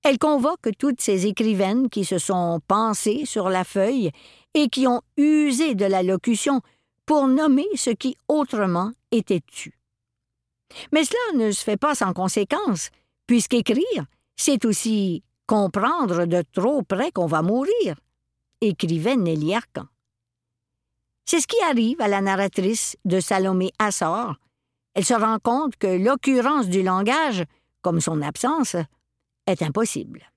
elle 0.04 0.20
convoque 0.20 0.70
toutes 0.78 1.00
ces 1.00 1.26
écrivaines 1.26 1.90
qui 1.90 2.04
se 2.04 2.18
sont 2.18 2.60
pensées 2.68 3.24
sur 3.26 3.50
la 3.50 3.64
feuille 3.64 4.12
et 4.54 4.68
qui 4.68 4.86
ont 4.86 5.02
usé 5.16 5.76
de 5.76 5.86
la 5.86 6.04
locution 6.04 6.62
pour 7.06 7.28
nommer 7.28 7.66
ce 7.76 7.90
qui 7.90 8.18
autrement 8.28 8.92
était 9.12 9.42
tu. 9.48 9.80
Mais 10.92 11.06
cela 11.06 11.46
ne 11.46 11.52
se 11.52 11.64
fait 11.64 11.78
pas 11.78 11.96
sans 11.96 12.14
conséquence, 12.14 12.90
puisqu'écrire, 13.28 14.06
c'est 14.36 14.66
aussi 14.66 15.24
comprendre 15.48 16.26
de 16.26 16.44
trop 16.54 16.84
près 16.84 17.12
qu'on 17.12 17.28
va 17.28 17.42
mourir, 17.42 17.96
écrivait 18.60 19.16
Nelly. 19.16 19.56
C'est 21.26 21.42
ce 21.42 21.48
qui 21.48 21.60
arrive 21.64 22.00
à 22.02 22.08
la 22.08 22.22
narratrice 22.22 22.98
de 23.04 23.20
Salomé 23.20 23.72
Assor. 23.80 24.36
Elle 24.94 25.06
se 25.06 25.14
rend 25.14 25.40
compte 25.40 25.76
que 25.76 25.88
l'occurrence 25.88 26.68
du 26.68 26.84
langage, 26.84 27.44
comme 27.82 28.00
son 28.00 28.22
absence, 28.22 28.76
est 29.48 29.62
impossible. 29.64 30.32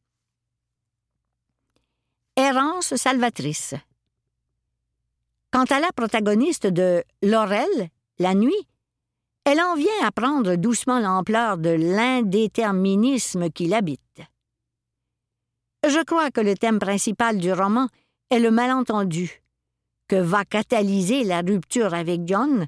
Errance 2.37 2.97
salvatrice. 2.97 3.75
Quant 5.50 5.64
à 5.64 5.80
la 5.80 5.92
protagoniste 5.92 6.66
de 6.66 7.04
Laurel, 7.23 7.90
La 8.18 8.35
nuit, 8.35 8.66
elle 9.45 9.61
en 9.61 9.76
vient 9.76 10.04
à 10.04 10.11
prendre 10.11 10.57
doucement 10.57 10.99
l'ampleur 10.99 11.57
de 11.57 11.71
l'indéterminisme 11.71 13.49
qui 13.50 13.66
l'habite. 13.66 14.21
Je 15.87 16.04
crois 16.04 16.30
que 16.30 16.40
le 16.40 16.57
thème 16.57 16.78
principal 16.78 17.38
du 17.38 17.52
roman 17.52 17.88
est 18.30 18.40
le 18.40 18.50
malentendu, 18.50 19.40
que 20.08 20.16
va 20.16 20.44
catalyser 20.44 21.24
la 21.24 21.40
rupture 21.40 21.94
avec 21.94 22.22
John 22.26 22.66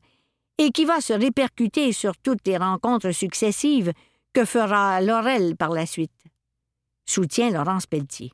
et 0.58 0.70
qui 0.70 0.84
va 0.84 1.00
se 1.00 1.12
répercuter 1.12 1.92
sur 1.92 2.16
toutes 2.16 2.46
les 2.46 2.58
rencontres 2.58 3.12
successives 3.12 3.92
que 4.32 4.44
fera 4.44 5.00
Laurel 5.00 5.56
par 5.56 5.70
la 5.70 5.86
suite. 5.86 6.12
Soutient 7.06 7.50
Laurence 7.50 7.86
Pelletier. 7.86 8.30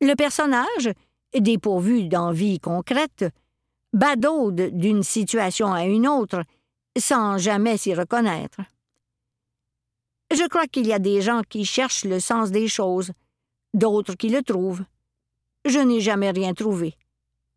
Le 0.00 0.14
personnage, 0.14 0.92
dépourvu 1.34 2.04
d'envie 2.04 2.60
concrète, 2.60 3.24
badaude 3.92 4.70
d'une 4.72 5.02
situation 5.02 5.72
à 5.72 5.84
une 5.84 6.06
autre 6.06 6.42
sans 6.96 7.38
jamais 7.38 7.76
s'y 7.76 7.94
reconnaître. 7.94 8.60
Je 10.30 10.46
crois 10.46 10.66
qu'il 10.66 10.86
y 10.86 10.92
a 10.92 10.98
des 10.98 11.22
gens 11.22 11.42
qui 11.48 11.64
cherchent 11.64 12.04
le 12.04 12.20
sens 12.20 12.50
des 12.50 12.68
choses, 12.68 13.12
d'autres 13.72 14.14
qui 14.14 14.28
le 14.28 14.42
trouvent. 14.42 14.84
Je 15.64 15.78
n'ai 15.78 16.00
jamais 16.00 16.30
rien 16.30 16.52
trouvé, 16.54 16.94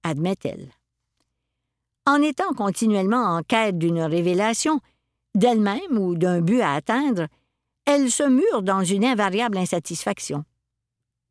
admet-elle. 0.04 0.70
En 2.06 2.22
étant 2.22 2.54
continuellement 2.54 3.36
en 3.36 3.44
quête 3.44 3.78
d'une 3.78 4.02
révélation, 4.02 4.80
d'elle-même 5.36 5.98
ou 5.98 6.16
d'un 6.16 6.42
but 6.42 6.62
à 6.62 6.74
atteindre, 6.74 7.28
elle 7.86 8.12
se 8.12 8.24
mure 8.24 8.62
dans 8.62 8.84
une 8.84 9.06
invariable 9.06 9.58
insatisfaction. 9.58 10.44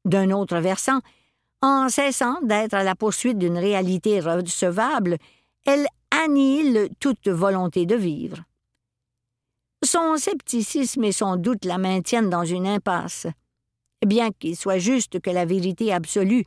D'un 0.05 0.31
autre 0.31 0.59
versant, 0.59 1.01
en 1.63 1.89
cessant 1.89 2.41
d'être 2.43 2.75
à 2.75 2.83
la 2.83 2.95
poursuite 2.95 3.39
d'une 3.39 3.59
réalité 3.59 4.21
recevable, 4.21 5.19
elle 5.67 5.87
annihile 6.11 6.89
toute 6.99 7.29
volonté 7.29 7.87
de 7.87 7.97
vivre. 7.97 8.39
Son 9.85 10.17
scepticisme 10.17 11.05
et 11.05 11.13
son 11.13 11.37
doute 11.37 11.65
la 11.65 11.79
maintiennent 11.79 12.31
dans 12.31 12.45
une 12.45 12.67
impasse. 12.67 13.27
Bien 14.07 14.31
qu'il 14.31 14.57
soit 14.57 14.79
juste 14.79 15.21
que 15.21 15.31
la 15.31 15.45
vérité 15.45 15.93
absolue 15.93 16.45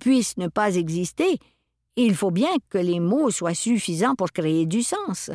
puisse 0.00 0.36
ne 0.36 0.48
pas 0.48 0.74
exister, 0.74 1.38
il 1.96 2.14
faut 2.14 2.30
bien 2.30 2.54
que 2.68 2.78
les 2.78 3.00
mots 3.00 3.30
soient 3.30 3.54
suffisants 3.54 4.14
pour 4.14 4.32
créer 4.32 4.66
du 4.66 4.82
sens, 4.82 5.30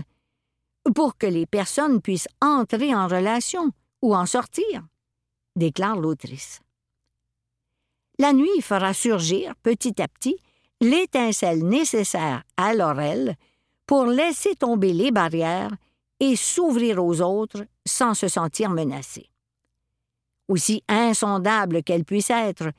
pour 0.95 1.17
que 1.17 1.27
les 1.27 1.45
personnes 1.45 2.01
puissent 2.01 2.27
entrer 2.41 2.93
en 2.93 3.07
relation 3.07 3.71
ou 4.01 4.15
en 4.15 4.25
sortir, 4.25 4.85
déclare 5.55 5.97
l'autrice. 5.97 6.61
La 8.17 8.33
nuit 8.33 8.61
fera 8.61 8.93
surgir 8.93 9.55
petit 9.63 10.01
à 10.01 10.07
petit 10.07 10.37
l'étincelle 10.81 11.63
nécessaire 11.63 12.43
à 12.57 12.73
Laurel 12.73 13.35
pour 13.85 14.05
laisser 14.05 14.55
tomber 14.55 14.93
les 14.93 15.11
barrières 15.11 15.71
et 16.19 16.35
s'ouvrir 16.35 17.03
aux 17.03 17.21
autres 17.21 17.65
sans 17.87 18.13
se 18.13 18.27
sentir 18.27 18.69
menacée. 18.69 19.29
Aussi 20.47 20.83
insondable 20.87 21.83
qu'elle 21.83 22.05
puisse 22.05 22.29
être, 22.29 22.71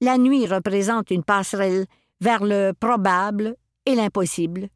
la 0.00 0.18
nuit 0.18 0.46
représente 0.46 1.10
une 1.10 1.24
passerelle 1.24 1.86
vers 2.20 2.44
le 2.44 2.72
probable 2.72 3.56
et 3.84 3.94
l'impossible, 3.94 4.68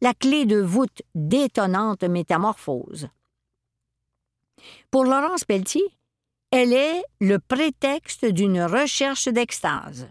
la 0.00 0.14
clé 0.14 0.46
de 0.46 0.60
voûte 0.60 1.02
d'étonnantes 1.14 2.04
métamorphoses. 2.04 3.08
Pour 4.90 5.04
Laurence 5.04 5.44
Pelletier, 5.44 5.84
elle 6.50 6.72
est 6.72 7.02
le 7.20 7.38
prétexte 7.38 8.24
d'une 8.24 8.62
recherche 8.62 9.28
d'extase, 9.28 10.08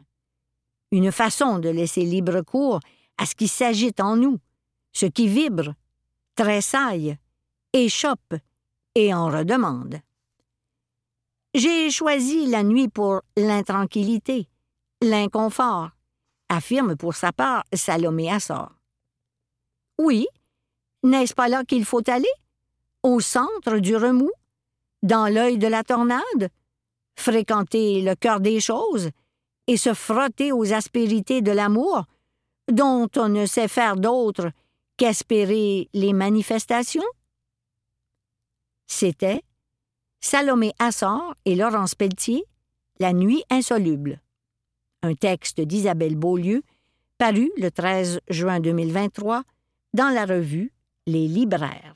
une 0.91 1.11
façon 1.11 1.59
de 1.59 1.69
laisser 1.69 2.01
libre 2.01 2.41
cours 2.41 2.79
à 3.17 3.25
ce 3.25 3.35
qui 3.35 3.47
s'agite 3.47 3.99
en 3.99 4.15
nous, 4.15 4.39
ce 4.93 5.07
qui 5.07 5.27
vibre, 5.27 5.73
tressaille, 6.35 7.17
échoppe 7.73 8.35
et 8.95 9.13
en 9.13 9.27
redemande. 9.27 9.99
J'ai 11.53 11.89
choisi 11.89 12.45
la 12.45 12.63
nuit 12.63 12.87
pour 12.87 13.21
l'intranquillité, 13.35 14.47
l'inconfort, 15.01 15.89
affirme 16.49 16.95
pour 16.95 17.15
sa 17.15 17.31
part 17.31 17.63
Salomé 17.73 18.31
Assor. 18.31 18.71
Oui, 19.97 20.27
n'est-ce 21.03 21.33
pas 21.33 21.47
là 21.47 21.63
qu'il 21.63 21.85
faut 21.85 22.07
aller? 22.09 22.31
Au 23.03 23.19
centre 23.19 23.77
du 23.77 23.95
remous? 23.95 24.31
Dans 25.03 25.27
l'œil 25.27 25.57
de 25.57 25.67
la 25.67 25.83
tornade? 25.83 26.49
Fréquenter 27.15 28.01
le 28.01 28.15
cœur 28.15 28.39
des 28.39 28.59
choses? 28.59 29.09
Et 29.67 29.77
se 29.77 29.93
frotter 29.93 30.51
aux 30.51 30.71
aspérités 30.73 31.41
de 31.41 31.51
l'amour, 31.51 32.05
dont 32.71 33.09
on 33.17 33.27
ne 33.27 33.45
sait 33.45 33.67
faire 33.67 33.97
d'autre 33.97 34.51
qu'espérer 34.95 35.89
les 35.93 36.13
manifestations? 36.13 37.03
C'était 38.85 39.43
Salomé 40.21 40.73
Assor 40.79 41.35
et 41.45 41.55
Laurence 41.55 41.95
Pelletier, 41.95 42.45
La 42.99 43.13
nuit 43.13 43.43
insoluble 43.49 44.21
un 45.03 45.13
texte 45.15 45.61
d'Isabelle 45.61 46.15
Beaulieu, 46.15 46.63
paru 47.17 47.51
le 47.57 47.71
13 47.71 48.19
juin 48.29 48.59
2023 48.59 49.43
dans 49.93 50.09
la 50.09 50.25
revue 50.25 50.71
Les 51.05 51.27
Libraires. 51.27 51.95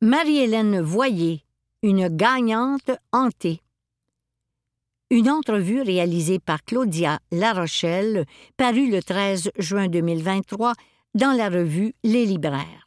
Marie-Hélène 0.00 0.80
Voyer, 0.80 1.44
une 1.82 2.08
gagnante 2.08 2.90
hantée. 3.12 3.60
Une 5.10 5.28
entrevue 5.28 5.82
réalisée 5.82 6.38
par 6.38 6.64
Claudia 6.64 7.18
Larochelle, 7.30 8.24
parue 8.56 8.90
le 8.90 9.02
13 9.02 9.50
juin 9.58 9.88
2023 9.88 10.72
dans 11.14 11.32
la 11.36 11.48
revue 11.48 11.94
Les 12.02 12.24
Libraires. 12.24 12.79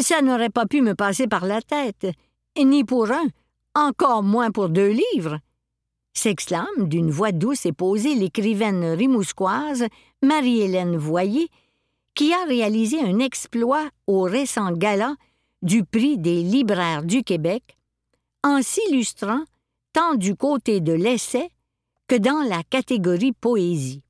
Ça 0.00 0.22
n'aurait 0.22 0.50
pas 0.50 0.66
pu 0.66 0.80
me 0.80 0.94
passer 0.94 1.26
par 1.26 1.44
la 1.44 1.60
tête, 1.60 2.06
ni 2.56 2.84
pour 2.84 3.10
un, 3.10 3.26
encore 3.74 4.22
moins 4.22 4.50
pour 4.50 4.68
deux 4.68 4.94
livres, 5.14 5.38
s'exclame 6.12 6.88
d'une 6.88 7.10
voix 7.10 7.32
douce 7.32 7.66
et 7.66 7.72
posée 7.72 8.14
l'écrivaine 8.14 8.84
rimousquoise 8.84 9.86
Marie-Hélène 10.22 10.96
Voyer, 10.96 11.48
qui 12.14 12.32
a 12.32 12.44
réalisé 12.44 13.00
un 13.00 13.18
exploit 13.18 13.88
au 14.06 14.22
récent 14.22 14.72
gala 14.72 15.14
du 15.62 15.84
prix 15.84 16.18
des 16.18 16.42
libraires 16.42 17.02
du 17.02 17.22
Québec, 17.22 17.76
en 18.44 18.62
s'illustrant 18.62 19.42
tant 19.92 20.14
du 20.14 20.36
côté 20.36 20.80
de 20.80 20.92
l'essai 20.92 21.50
que 22.06 22.16
dans 22.16 22.48
la 22.48 22.62
catégorie 22.62 23.32
poésie. 23.32 24.02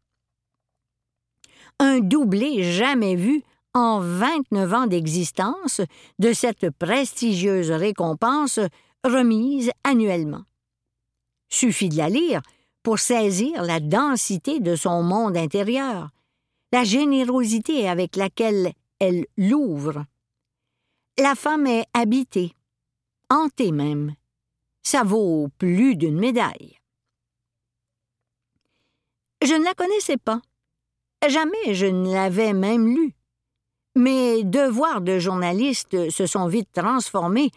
Un 1.79 2.01
doublé 2.01 2.63
jamais 2.73 3.15
vu 3.15 3.43
en 3.75 4.01
29 4.01 4.75
ans 4.75 4.87
d'existence 4.87 5.81
de 6.19 6.33
cette 6.33 6.71
prestigieuse 6.71 7.71
récompense 7.71 8.61
remise 9.05 9.71
annuellement. 9.85 10.45
Suffit 11.49 11.89
de 11.89 11.97
la 11.97 12.09
lire 12.09 12.43
pour 12.83 12.99
saisir 12.99 13.63
la 13.63 13.81
densité 13.81 14.61
de 14.61 14.77
son 14.77 15.03
monde 15.03 15.37
intérieur, 15.37 16.11
la 16.73 16.85
générosité 16.85 17.89
avec 17.89 18.17
laquelle 18.17 18.73
elle 18.99 19.27
l'ouvre. 19.37 20.05
La 21.19 21.35
femme 21.35 21.67
est 21.67 21.87
habitée, 21.95 22.53
hantée 23.31 23.73
même. 23.73 24.15
Ça 24.83 25.03
vaut 25.03 25.49
plus 25.59 25.97
d'une 25.97 26.19
médaille. 26.19 26.79
Je 29.43 29.55
ne 29.55 29.65
la 29.65 29.75
connaissais 29.75 30.17
pas. 30.17 30.41
Jamais 31.27 31.75
je 31.75 31.87
ne 31.87 32.13
l'avais 32.13 32.53
même 32.53 32.95
lue. 32.95 33.18
Mes 33.99 34.45
devoirs 34.45 35.01
de 35.01 35.19
journaliste 35.19 36.09
se 36.11 36.25
sont 36.25 36.47
vite 36.47 36.69
transformés 36.73 37.51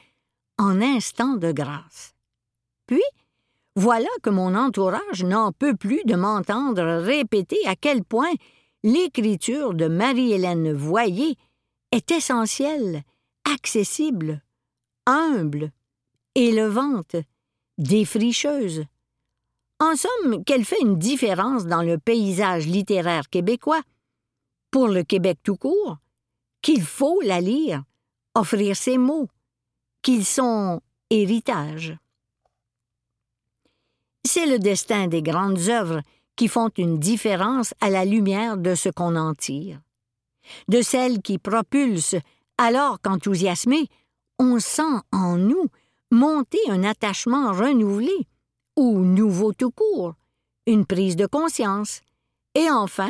en 0.58 0.82
instants 0.82 1.36
de 1.36 1.52
grâce. 1.52 2.16
Puis, 2.88 3.04
voilà 3.76 4.08
que 4.24 4.32
mon 4.32 4.56
entourage 4.56 5.24
n'en 5.24 5.52
peut 5.52 5.76
plus 5.76 6.02
de 6.04 6.16
m'entendre 6.16 6.82
répéter 7.04 7.60
à 7.68 7.76
quel 7.76 8.04
point 8.04 8.34
l'écriture 8.84 9.76
de 9.76 9.88
Marie-Hélène 9.88 10.74
Voyer 10.74 11.36
est 11.92 12.10
essentielle, 12.10 13.04
accessible, 13.46 14.42
humble, 15.06 15.72
élevante, 16.34 17.18
défricheuse. 17.78 18.86
En 19.80 19.94
somme, 19.96 20.44
qu'elle 20.44 20.66
fait 20.66 20.82
une 20.82 20.98
différence 20.98 21.68
dans 21.68 21.84
le 21.84 22.00
paysage 22.00 22.66
littéraire 22.66 23.30
québécois, 23.30 23.84
pour 24.72 24.88
le 24.88 25.04
Québec 25.04 25.38
tout 25.44 25.56
court, 25.56 26.00
qu'il 26.62 26.82
faut 26.84 27.22
la 27.22 27.42
lire, 27.42 27.84
offrir 28.36 28.76
ces 28.76 28.98
mots, 28.98 29.28
qu'ils 30.02 30.26
sont 30.26 30.82
héritage. 31.10 31.98
C'est 34.24 34.46
le 34.46 34.60
destin 34.60 35.08
des 35.08 35.22
grandes 35.22 35.70
œuvres 35.70 36.02
qui 36.36 36.48
font 36.48 36.70
une 36.78 37.00
différence 37.00 37.74
à 37.82 37.90
la 37.90 38.06
lumière 38.06 38.58
de 38.58 38.76
ce 38.76 38.90
qu'on 38.90 39.16
en 39.16 39.34
tire, 39.34 39.80
de 40.68 40.82
celles 40.82 41.22
qui 41.22 41.38
propulsent 41.38 42.16
alors 42.58 43.02
qu'enthousiasmés, 43.02 43.88
on 44.40 44.60
sent 44.60 45.02
en 45.12 45.38
nous 45.38 45.68
monter 46.12 46.60
un 46.70 46.84
attachement 46.84 47.52
renouvelé, 47.52 48.28
ou 48.76 49.00
nouveau 49.00 49.54
tout 49.54 49.72
court, 49.72 50.16
une 50.68 50.86
prise 50.86 51.16
de 51.16 51.26
conscience, 51.26 52.02
et 52.54 52.70
enfin, 52.70 53.10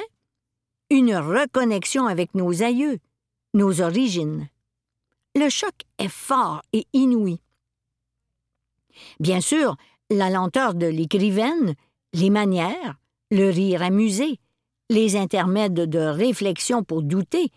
une 0.89 1.15
reconnexion 1.15 2.05
avec 2.05 2.35
nos 2.35 2.63
aïeux, 2.63 2.99
nos 3.53 3.81
origines. 3.81 4.47
Le 5.35 5.49
choc 5.49 5.73
est 5.97 6.07
fort 6.07 6.61
et 6.73 6.85
inouï. 6.93 7.39
Bien 9.19 9.41
sûr, 9.41 9.75
la 10.09 10.29
lenteur 10.29 10.73
de 10.73 10.87
l'écrivaine, 10.87 11.75
les 12.13 12.29
manières, 12.29 12.97
le 13.29 13.49
rire 13.49 13.81
amusé, 13.81 14.39
les 14.89 15.15
intermèdes 15.15 15.73
de 15.73 15.99
réflexion 15.99 16.83
pour 16.83 17.01
douter, 17.01 17.49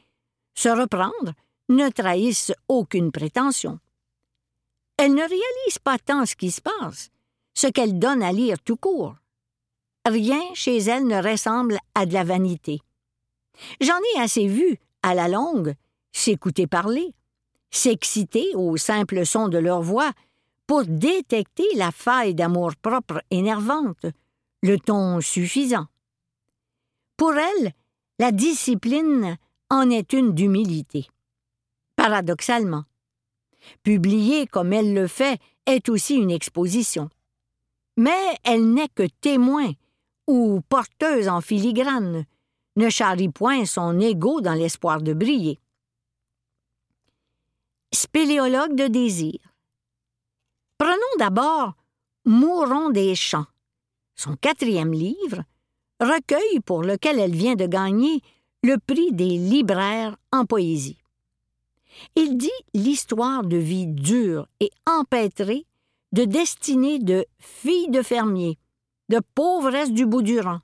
se 0.55 0.69
reprendre, 0.69 1.33
ne 1.69 1.89
trahissent 1.89 2.53
aucune 2.69 3.11
prétention. 3.11 3.81
Elle 4.97 5.15
ne 5.15 5.23
réalise 5.23 5.79
pas 5.83 5.99
tant 5.99 6.27
ce 6.27 6.37
qui 6.37 6.51
se 6.51 6.61
passe, 6.61 7.11
ce 7.55 7.67
qu'elle 7.67 7.99
donne 7.99 8.23
à 8.23 8.33
lire 8.33 8.61
tout 8.61 8.77
court. 8.77 9.17
Rien 10.07 10.43
chez 10.55 10.77
elle 10.79 11.07
ne 11.07 11.21
ressemble 11.21 11.79
à 11.95 12.07
de 12.07 12.13
la 12.13 12.25
vanité. 12.25 12.81
J'en 13.81 13.99
ai 14.15 14.21
assez 14.21 14.47
vu, 14.47 14.79
à 15.03 15.15
la 15.15 15.29
longue, 15.29 15.75
s'écouter 16.15 16.67
parler, 16.67 17.13
s'exciter 17.71 18.55
au 18.55 18.79
simple 18.79 19.27
son 19.27 19.49
de 19.49 19.59
leur 19.59 19.83
voix 19.83 20.13
pour 20.67 20.85
détecter 20.87 21.67
la 21.75 21.91
faille 21.91 22.35
d'amour-propre 22.35 23.21
énervante, 23.31 24.07
le 24.63 24.79
ton 24.79 25.21
suffisant. 25.21 25.87
Pour 27.19 27.35
elle, 27.35 27.73
la 28.19 28.33
discipline 28.33 29.37
en 29.69 29.91
est 29.91 30.13
une 30.15 30.33
d'humilité. 30.33 31.07
Paradoxalement, 31.97 32.85
publier 33.83 34.47
comme 34.47 34.73
elle 34.73 34.95
le 34.95 35.07
fait 35.07 35.39
est 35.67 35.89
aussi 35.89 36.15
une 36.15 36.31
exposition. 36.31 37.11
Mais 37.97 38.39
elle 38.45 38.73
n'est 38.73 38.89
que 38.89 39.07
témoin 39.21 39.73
ou 40.27 40.61
porteuse 40.69 41.29
en 41.29 41.41
filigrane, 41.41 42.25
ne 42.77 42.89
charrie 42.89 43.29
point 43.29 43.65
son 43.67 44.01
ego 44.01 44.41
dans 44.41 44.55
l'espoir 44.55 45.03
de 45.03 45.13
briller. 45.13 45.61
Spéléologue 47.95 48.75
de 48.75 48.89
désir. 48.89 49.39
Prenons 50.79 51.17
d'abord 51.17 51.75
Mourons 52.25 52.91
des 52.91 53.15
champs, 53.15 53.47
son 54.17 54.35
quatrième 54.35 54.93
livre, 54.93 55.45
recueil 56.01 56.59
pour 56.65 56.83
lequel 56.83 57.21
elle 57.21 57.37
vient 57.37 57.55
de 57.55 57.67
gagner 57.67 58.21
le 58.65 58.79
prix 58.79 59.13
des 59.13 59.39
libraires 59.39 60.17
en 60.33 60.45
poésie. 60.45 60.99
Il 62.17 62.37
dit 62.37 62.51
l'histoire 62.73 63.45
de 63.45 63.59
vie 63.59 63.87
dure 63.87 64.49
et 64.59 64.71
empêtrée 64.87 65.65
de 66.11 66.25
destinée 66.25 66.99
de 66.99 67.25
filles 67.39 67.91
de 67.91 68.03
fermiers, 68.03 68.59
de 69.09 69.21
pauvresse 69.37 69.93
du 69.93 70.05
bout 70.05 70.23
du 70.23 70.41
rang. 70.41 70.61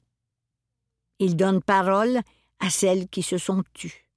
Il 1.21 1.37
donne 1.37 1.63
parole 1.63 2.23
à 2.59 2.71
celles 2.71 3.09
qui 3.09 3.23
se 3.23 3.39
sont 3.39 3.63
tues. 3.73 4.10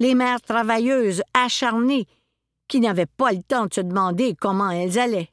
Les 0.00 0.14
mères 0.14 0.40
travailleuses 0.40 1.22
acharnées 1.34 2.06
qui 2.66 2.80
n'avaient 2.80 3.06
pas 3.06 3.32
le 3.32 3.42
temps 3.42 3.66
de 3.66 3.74
se 3.74 3.80
demander 3.80 4.34
comment 4.34 4.70
elles 4.70 4.98
allaient. 4.98 5.30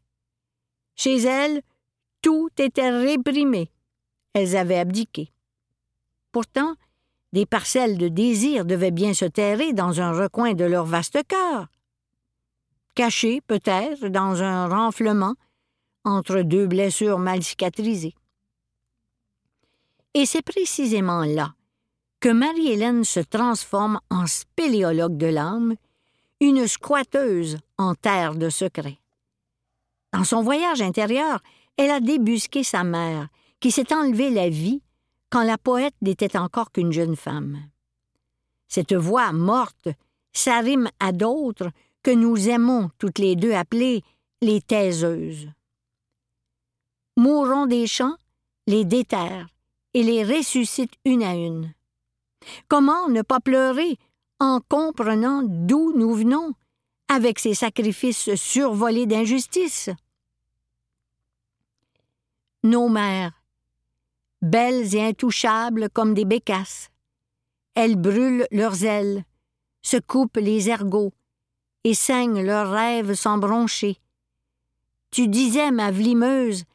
Chez 0.95 1.17
elles, 1.21 1.61
tout 2.21 2.49
était 2.57 2.89
réprimé. 2.89 3.71
Elles 4.33 4.55
avaient 4.55 4.79
abdiqué. 4.79 5.31
Pourtant, 6.31 6.75
des 7.33 7.45
parcelles 7.45 7.97
de 7.97 8.07
désir 8.07 8.65
devaient 8.65 8.91
bien 8.91 9.13
se 9.13 9.25
terrer 9.25 9.73
dans 9.73 10.01
un 10.01 10.11
recoin 10.11 10.53
de 10.53 10.65
leur 10.65 10.85
vaste 10.85 11.19
cœur. 11.27 11.67
Cachées, 12.95 13.41
peut-être, 13.41 14.07
dans 14.07 14.41
un 14.43 14.67
renflement, 14.67 15.35
entre 16.03 16.41
deux 16.41 16.67
blessures 16.67 17.19
mal 17.19 17.43
cicatrisées. 17.43 18.15
Et 20.13 20.25
c'est 20.25 20.41
précisément 20.41 21.23
là 21.23 21.56
que 22.19 22.29
Marie-Hélène 22.29 23.03
se 23.03 23.19
transforme 23.19 23.99
en 24.09 24.25
spéléologue 24.25 25.17
de 25.17 25.27
l'âme, 25.27 25.75
une 26.39 26.67
squatteuse 26.67 27.57
en 27.77 27.95
terre 27.95 28.35
de 28.35 28.49
secrets. 28.49 28.99
Dans 30.13 30.23
son 30.23 30.41
voyage 30.41 30.81
intérieur, 30.81 31.41
elle 31.77 31.91
a 31.91 31.99
débusqué 31.99 32.63
sa 32.63 32.83
mère, 32.83 33.27
qui 33.59 33.71
s'est 33.71 33.93
enlevée 33.93 34.29
la 34.29 34.49
vie 34.49 34.81
quand 35.29 35.43
la 35.43 35.57
poète 35.57 35.95
n'était 36.01 36.37
encore 36.37 36.71
qu'une 36.71 36.91
jeune 36.91 37.15
femme. 37.15 37.59
Cette 38.67 38.93
voix 38.93 39.31
morte 39.31 39.89
s'arrime 40.33 40.89
à 40.99 41.11
d'autres 41.11 41.69
que 42.03 42.11
nous 42.11 42.49
aimons 42.49 42.89
toutes 42.97 43.19
les 43.19 43.35
deux 43.35 43.53
appeler 43.53 44.03
les 44.41 44.61
taiseuses. 44.61 45.49
Mourons 47.17 47.65
des 47.65 47.87
champs, 47.87 48.15
les 48.67 48.85
déterre 48.85 49.47
et 49.93 50.03
les 50.03 50.23
ressuscite 50.23 50.93
une 51.05 51.23
à 51.23 51.33
une. 51.33 51.73
Comment 52.67 53.07
ne 53.09 53.21
pas 53.21 53.39
pleurer 53.39 53.97
en 54.39 54.59
comprenant 54.67 55.41
d'où 55.43 55.93
nous 55.95 56.13
venons 56.13 56.53
avec 57.07 57.39
ces 57.39 57.53
sacrifices 57.53 58.35
survolés 58.35 59.05
d'injustice? 59.05 59.89
Nos 62.63 62.89
mères, 62.89 63.43
belles 64.41 64.95
et 64.95 65.03
intouchables 65.03 65.89
comme 65.89 66.13
des 66.13 66.25
bécasses. 66.25 66.89
Elles 67.75 67.95
brûlent 67.95 68.47
leurs 68.51 68.83
ailes, 68.83 69.23
se 69.81 69.97
coupent 69.97 70.37
les 70.37 70.69
ergots 70.69 71.13
et 71.83 71.93
saignent 71.93 72.43
leurs 72.43 72.71
rêves 72.71 73.13
sans 73.13 73.37
broncher. 73.37 73.97
Tu 75.11 75.27
disais, 75.27 75.71
ma 75.71 75.91
vlimeuse, 75.91 76.65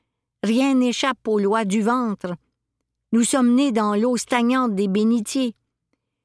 rien 0.43 0.75
n'échappe 0.75 1.27
aux 1.27 1.39
lois 1.39 1.65
du 1.65 1.83
ventre. 1.83 2.35
Nous 3.13 3.25
sommes 3.25 3.55
nés 3.55 3.73
dans 3.73 3.95
l'eau 3.95 4.17
stagnante 4.17 4.75
des 4.75 4.89
bénitiers, 4.89 5.55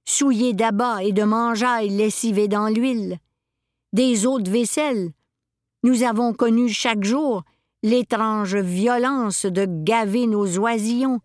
souillés 0.07 0.53
d'abat 0.53 1.03
et 1.03 1.11
de 1.11 1.23
mangeailles 1.23 1.89
lessivés 1.89 2.47
dans 2.47 2.69
l'huile, 2.69 3.19
des 3.93 4.25
eaux 4.25 4.39
de 4.39 4.49
vaisselle. 4.49 5.11
Nous 5.83 6.03
avons 6.03 6.33
connu 6.33 6.69
chaque 6.69 7.03
jour 7.03 7.43
l'étrange 7.83 8.55
violence 8.55 9.45
de 9.45 9.67
gaver 9.67 10.25
nos 10.25 10.57
oisillons, 10.57 11.19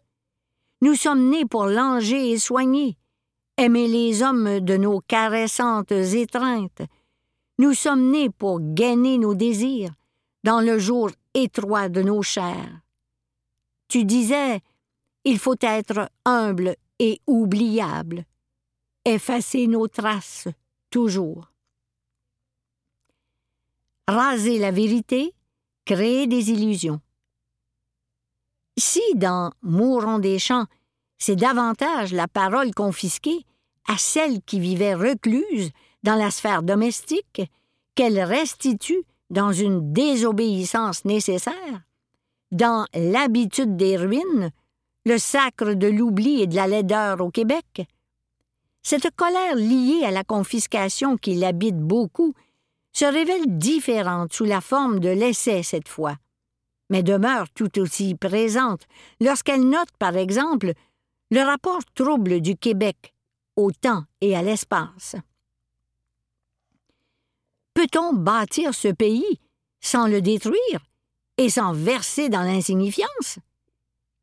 nous 0.82 0.96
sommes 0.96 1.30
nés 1.30 1.46
pour 1.46 1.66
langer 1.66 2.32
et 2.32 2.38
soigner, 2.38 2.98
aimer 3.56 3.86
les 3.86 4.24
hommes 4.24 4.58
de 4.58 4.76
nos 4.76 5.00
caressantes 5.00 5.92
étreintes. 5.92 6.82
Nous 7.58 7.72
sommes 7.72 8.10
nés 8.10 8.30
pour 8.30 8.58
gainer 8.60 9.16
nos 9.16 9.34
désirs 9.34 9.92
dans 10.42 10.60
le 10.60 10.80
jour 10.80 11.10
étroit 11.34 11.88
de 11.88 12.02
nos 12.02 12.22
chairs. 12.22 12.80
Tu 13.86 14.04
disais, 14.04 14.60
il 15.24 15.38
faut 15.38 15.54
être 15.60 16.08
humble 16.24 16.74
et 16.98 17.20
oubliable, 17.28 18.24
effacer 19.04 19.66
nos 19.66 19.88
traces 19.88 20.48
toujours. 20.90 21.52
Raser 24.08 24.58
la 24.58 24.70
vérité, 24.70 25.34
créer 25.84 26.26
des 26.26 26.50
illusions. 26.50 27.00
Si 28.78 29.02
dans 29.14 29.52
Mourons 29.62 30.18
des 30.18 30.38
champs, 30.38 30.66
c'est 31.18 31.36
davantage 31.36 32.12
la 32.12 32.26
parole 32.28 32.74
confisquée 32.74 33.44
à 33.86 33.96
celle 33.98 34.42
qui 34.42 34.60
vivait 34.60 34.94
recluse 34.94 35.70
dans 36.02 36.14
la 36.14 36.30
sphère 36.30 36.62
domestique 36.62 37.42
qu'elle 37.94 38.20
restitue 38.22 39.04
dans 39.30 39.52
une 39.52 39.92
désobéissance 39.92 41.04
nécessaire, 41.04 41.82
dans 42.50 42.86
l'habitude 42.94 43.76
des 43.76 43.96
ruines, 43.96 44.50
le 45.04 45.18
sacre 45.18 45.74
de 45.74 45.86
l'oubli 45.86 46.42
et 46.42 46.46
de 46.46 46.54
la 46.54 46.66
laideur 46.66 47.20
au 47.20 47.30
Québec. 47.30 47.86
Cette 48.82 49.14
colère 49.14 49.54
liée 49.54 50.04
à 50.04 50.10
la 50.10 50.24
confiscation 50.24 51.16
qui 51.16 51.34
l'habite 51.34 51.78
beaucoup 51.78 52.34
se 52.92 53.04
révèle 53.04 53.58
différente 53.58 54.32
sous 54.32 54.44
la 54.44 54.60
forme 54.60 55.00
de 55.00 55.08
l'essai 55.08 55.62
cette 55.62 55.88
fois 55.88 56.16
mais 56.92 57.02
demeure 57.02 57.48
tout 57.48 57.78
aussi 57.78 58.14
présente 58.14 58.86
lorsqu'elle 59.18 59.66
note, 59.66 59.88
par 59.98 60.14
exemple, 60.14 60.74
le 61.30 61.40
rapport 61.40 61.80
trouble 61.94 62.42
du 62.42 62.54
Québec 62.54 63.14
au 63.56 63.72
temps 63.72 64.04
et 64.20 64.36
à 64.36 64.42
l'espace. 64.42 65.16
Peut-on 67.72 68.12
bâtir 68.12 68.74
ce 68.74 68.88
pays 68.88 69.40
sans 69.80 70.06
le 70.06 70.20
détruire 70.20 70.80
et 71.38 71.48
sans 71.48 71.72
verser 71.72 72.28
dans 72.28 72.42
l'insignifiance? 72.42 73.38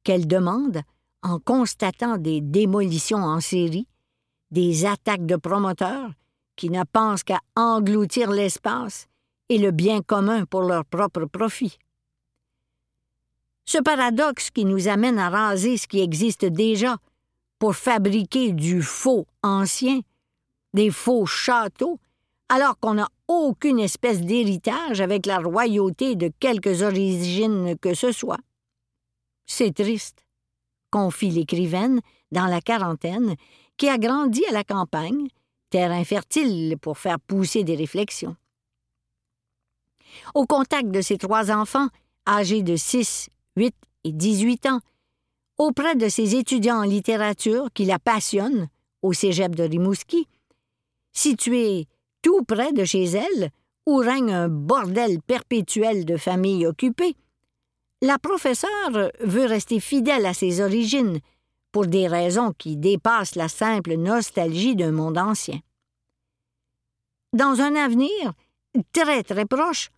Qu'elle 0.04 0.28
demande 0.28 0.82
en 1.24 1.40
constatant 1.40 2.18
des 2.18 2.40
démolitions 2.40 3.24
en 3.24 3.40
série, 3.40 3.88
des 4.52 4.86
attaques 4.86 5.26
de 5.26 5.36
promoteurs 5.36 6.12
qui 6.56 6.70
ne 6.70 6.84
pensent 6.84 7.24
qu'à 7.24 7.40
engloutir 7.56 8.32
l'espace 8.32 9.08
et 9.50 9.58
le 9.58 9.72
bien 9.72 10.02
commun 10.02 10.46
pour 10.46 10.62
leur 10.62 10.86
propre 10.86 11.26
profit. 11.26 11.78
Ce 13.66 13.78
paradoxe 13.78 14.50
qui 14.50 14.66
nous 14.66 14.88
amène 14.88 15.20
à 15.20 15.30
raser 15.30 15.78
ce 15.78 15.88
qui 15.88 16.00
existe 16.00 16.46
déjà 16.46 16.98
pour 17.60 17.76
fabriquer 17.76 18.52
du 18.52 18.82
faux 18.82 19.28
ancien, 19.44 20.00
des 20.74 20.90
faux 20.90 21.26
châteaux, 21.26 22.00
alors 22.50 22.80
qu'on 22.80 22.96
n'a 22.96 23.10
aucune 23.28 23.80
espèce 23.80 24.22
d'héritage 24.22 25.02
avec 25.02 25.26
la 25.26 25.38
royauté 25.38 26.16
de 26.16 26.32
quelques 26.40 26.82
origines 26.82 27.78
que 27.78 27.94
ce 27.94 28.12
soit. 28.12 28.40
C'est 29.46 29.74
triste, 29.74 30.26
confie 30.92 31.30
l'écrivaine 31.30 32.02
dans 32.32 32.46
la 32.46 32.62
quarantaine, 32.62 33.36
qui 33.78 33.90
a 33.90 33.98
grandi 33.98 34.44
à 34.46 34.52
la 34.52 34.64
campagne, 34.64 35.28
terrain 35.70 36.04
fertile 36.04 36.78
pour 36.82 36.98
faire 36.98 37.20
pousser 37.20 37.64
des 37.64 37.76
réflexions. 37.76 38.36
Au 40.34 40.46
contact 40.46 40.90
de 40.90 41.02
ses 41.02 41.18
trois 41.18 41.52
enfants, 41.52 41.88
âgés 42.28 42.64
de 42.64 42.76
6, 42.76 43.30
8 43.56 43.76
et 44.06 44.12
18 44.12 44.66
ans, 44.68 44.80
auprès 45.58 45.96
de 45.96 46.10
ses 46.10 46.36
étudiants 46.36 46.80
en 46.80 46.84
littérature 46.84 47.68
qui 47.74 47.86
la 47.86 48.00
passionnent 48.00 48.70
au 49.02 49.14
cégep 49.14 49.56
de 49.56 49.64
Rimouski, 49.64 50.28
situé 51.14 51.88
tout 52.22 52.44
près 52.44 52.74
de 52.74 52.84
chez 52.84 53.06
elle, 53.06 53.52
où 53.86 53.98
règne 53.98 54.34
un 54.34 54.50
bordel 54.50 55.22
perpétuel 55.22 56.06
de 56.06 56.18
familles 56.18 56.68
occupées, 56.68 57.16
la 58.02 58.18
professeure 58.18 59.12
veut 59.20 59.46
rester 59.46 59.80
fidèle 59.80 60.26
à 60.26 60.34
ses 60.34 60.62
origines, 60.62 61.20
pour 61.72 61.86
des 61.86 62.08
raisons 62.08 62.54
qui 62.58 62.78
dépassent 62.78 63.36
la 63.36 63.48
simple 63.48 63.96
nostalgie 63.96 64.76
d'un 64.76 64.92
monde 64.92 65.18
ancien. 65.18 65.60
Dans 67.34 67.62
un 67.62 67.76
avenir 67.76 68.34
très 68.92 69.24
très 69.24 69.46
proche, 69.46 69.92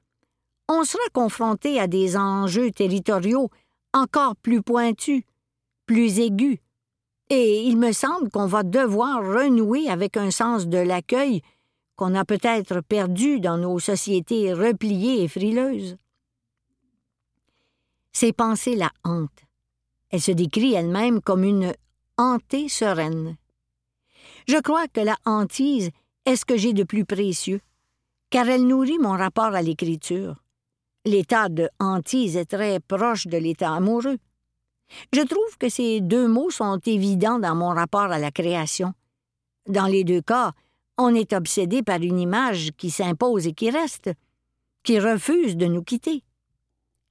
on 0.67 0.83
sera 0.83 1.03
confronté 1.13 1.79
à 1.79 1.87
des 1.87 2.17
enjeux 2.17 2.71
territoriaux 2.71 3.49
encore 3.93 4.35
plus 4.35 4.61
pointus, 4.61 5.23
plus 5.85 6.19
aigus, 6.19 6.59
et 7.29 7.63
il 7.63 7.77
me 7.77 7.93
semble 7.93 8.29
qu'on 8.29 8.47
va 8.47 8.63
devoir 8.63 9.19
renouer 9.19 9.89
avec 9.89 10.17
un 10.17 10.31
sens 10.31 10.67
de 10.67 10.77
l'accueil 10.77 11.41
qu'on 11.95 12.15
a 12.15 12.25
peut-être 12.25 12.81
perdu 12.81 13.39
dans 13.39 13.57
nos 13.57 13.79
sociétés 13.79 14.53
repliées 14.53 15.23
et 15.23 15.27
frileuses. 15.27 15.97
Ces 18.11 18.33
pensées 18.33 18.75
la 18.75 18.91
hantent. 19.03 19.45
Elle 20.09 20.21
se 20.21 20.31
décrit 20.31 20.73
elle-même 20.73 21.21
comme 21.21 21.43
une 21.43 21.73
hantée 22.17 22.69
sereine. 22.69 23.37
Je 24.47 24.57
crois 24.57 24.87
que 24.87 25.01
la 25.01 25.15
hantise 25.25 25.89
est 26.25 26.35
ce 26.35 26.45
que 26.45 26.57
j'ai 26.57 26.73
de 26.73 26.83
plus 26.83 27.05
précieux, 27.05 27.61
car 28.29 28.49
elle 28.49 28.67
nourrit 28.67 28.99
mon 28.99 29.11
rapport 29.11 29.55
à 29.55 29.61
l'écriture. 29.61 30.35
L'état 31.05 31.49
de 31.49 31.69
hantise 31.79 32.37
est 32.37 32.45
très 32.45 32.79
proche 32.79 33.27
de 33.27 33.37
l'état 33.37 33.73
amoureux. 33.73 34.17
Je 35.13 35.21
trouve 35.21 35.57
que 35.57 35.69
ces 35.69 36.01
deux 36.01 36.27
mots 36.27 36.51
sont 36.51 36.79
évidents 36.85 37.39
dans 37.39 37.55
mon 37.55 37.69
rapport 37.69 38.11
à 38.11 38.19
la 38.19 38.31
création. 38.31 38.93
Dans 39.67 39.87
les 39.87 40.03
deux 40.03 40.21
cas, 40.21 40.51
on 40.97 41.15
est 41.15 41.33
obsédé 41.33 41.81
par 41.81 42.01
une 42.01 42.19
image 42.19 42.71
qui 42.77 42.89
s'impose 42.89 43.47
et 43.47 43.53
qui 43.53 43.69
reste, 43.69 44.11
qui 44.83 44.99
refuse 44.99 45.55
de 45.55 45.65
nous 45.65 45.83
quitter. 45.83 46.23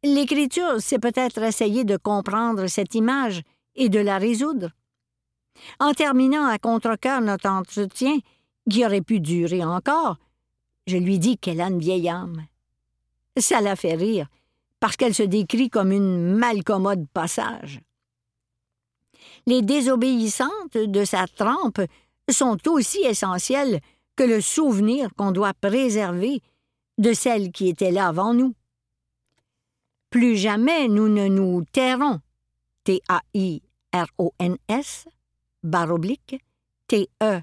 L'écriture, 0.02 0.76
c'est 0.78 0.98
peut-être 0.98 1.42
essayer 1.42 1.84
de 1.84 1.96
comprendre 1.96 2.66
cette 2.68 2.94
image 2.94 3.42
et 3.74 3.88
de 3.88 3.98
la 3.98 4.18
résoudre. 4.18 4.70
En 5.78 5.92
terminant 5.92 6.46
à 6.46 6.58
contre-cœur 6.58 7.20
notre 7.20 7.48
entretien, 7.48 8.18
qui 8.68 8.84
aurait 8.84 9.02
pu 9.02 9.20
durer 9.20 9.64
encore, 9.64 10.16
je 10.86 10.96
lui 10.96 11.18
dis 11.18 11.36
qu'elle 11.36 11.60
a 11.60 11.68
une 11.68 11.80
vieille 11.80 12.08
âme. 12.08 12.46
Ça 13.36 13.60
la 13.60 13.76
fait 13.76 13.94
rire, 13.94 14.26
parce 14.80 14.96
qu'elle 14.96 15.14
se 15.14 15.22
décrit 15.22 15.68
comme 15.68 15.92
une 15.92 16.34
malcommode 16.34 17.06
passage. 17.12 17.80
Les 19.46 19.62
désobéissantes 19.62 20.76
de 20.76 21.04
sa 21.04 21.26
trempe 21.26 21.80
sont 22.30 22.58
aussi 22.68 23.00
essentielles 23.02 23.80
que 24.16 24.24
le 24.24 24.40
souvenir 24.40 25.14
qu'on 25.14 25.32
doit 25.32 25.54
préserver 25.54 26.40
de 26.98 27.12
celles 27.12 27.52
qui 27.52 27.68
étaient 27.68 27.90
là 27.90 28.08
avant 28.08 28.34
nous. 28.34 28.54
Plus 30.10 30.36
jamais 30.36 30.88
nous 30.88 31.08
ne 31.08 31.28
nous 31.28 31.64
tairons. 31.72 32.20
T-A-I-R-O-N-S, 32.82 33.62
barre 35.62 35.92
oblique, 35.92 36.42
T-E-R-R-O-N-S. 36.88 37.40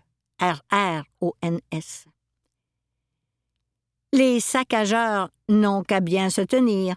Les 4.14 4.40
saccageurs 4.42 5.30
n'ont 5.48 5.84
qu'à 5.84 6.02
bien 6.02 6.30
se 6.30 6.42
tenir. 6.42 6.96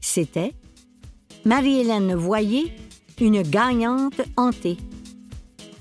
C'était 0.00 0.54
Marie-Hélène 1.44 2.14
Voyer, 2.14 2.72
une 3.20 3.42
gagnante 3.42 4.20
hantée. 4.36 4.76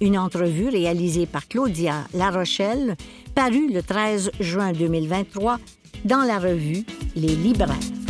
Une 0.01 0.17
entrevue 0.17 0.69
réalisée 0.69 1.27
par 1.27 1.47
Claudia 1.47 2.07
Larochelle, 2.13 2.97
parue 3.35 3.71
le 3.71 3.83
13 3.83 4.31
juin 4.39 4.73
2023 4.73 5.59
dans 6.05 6.23
la 6.23 6.39
revue 6.39 6.83
Les 7.15 7.35
Libraires. 7.35 8.04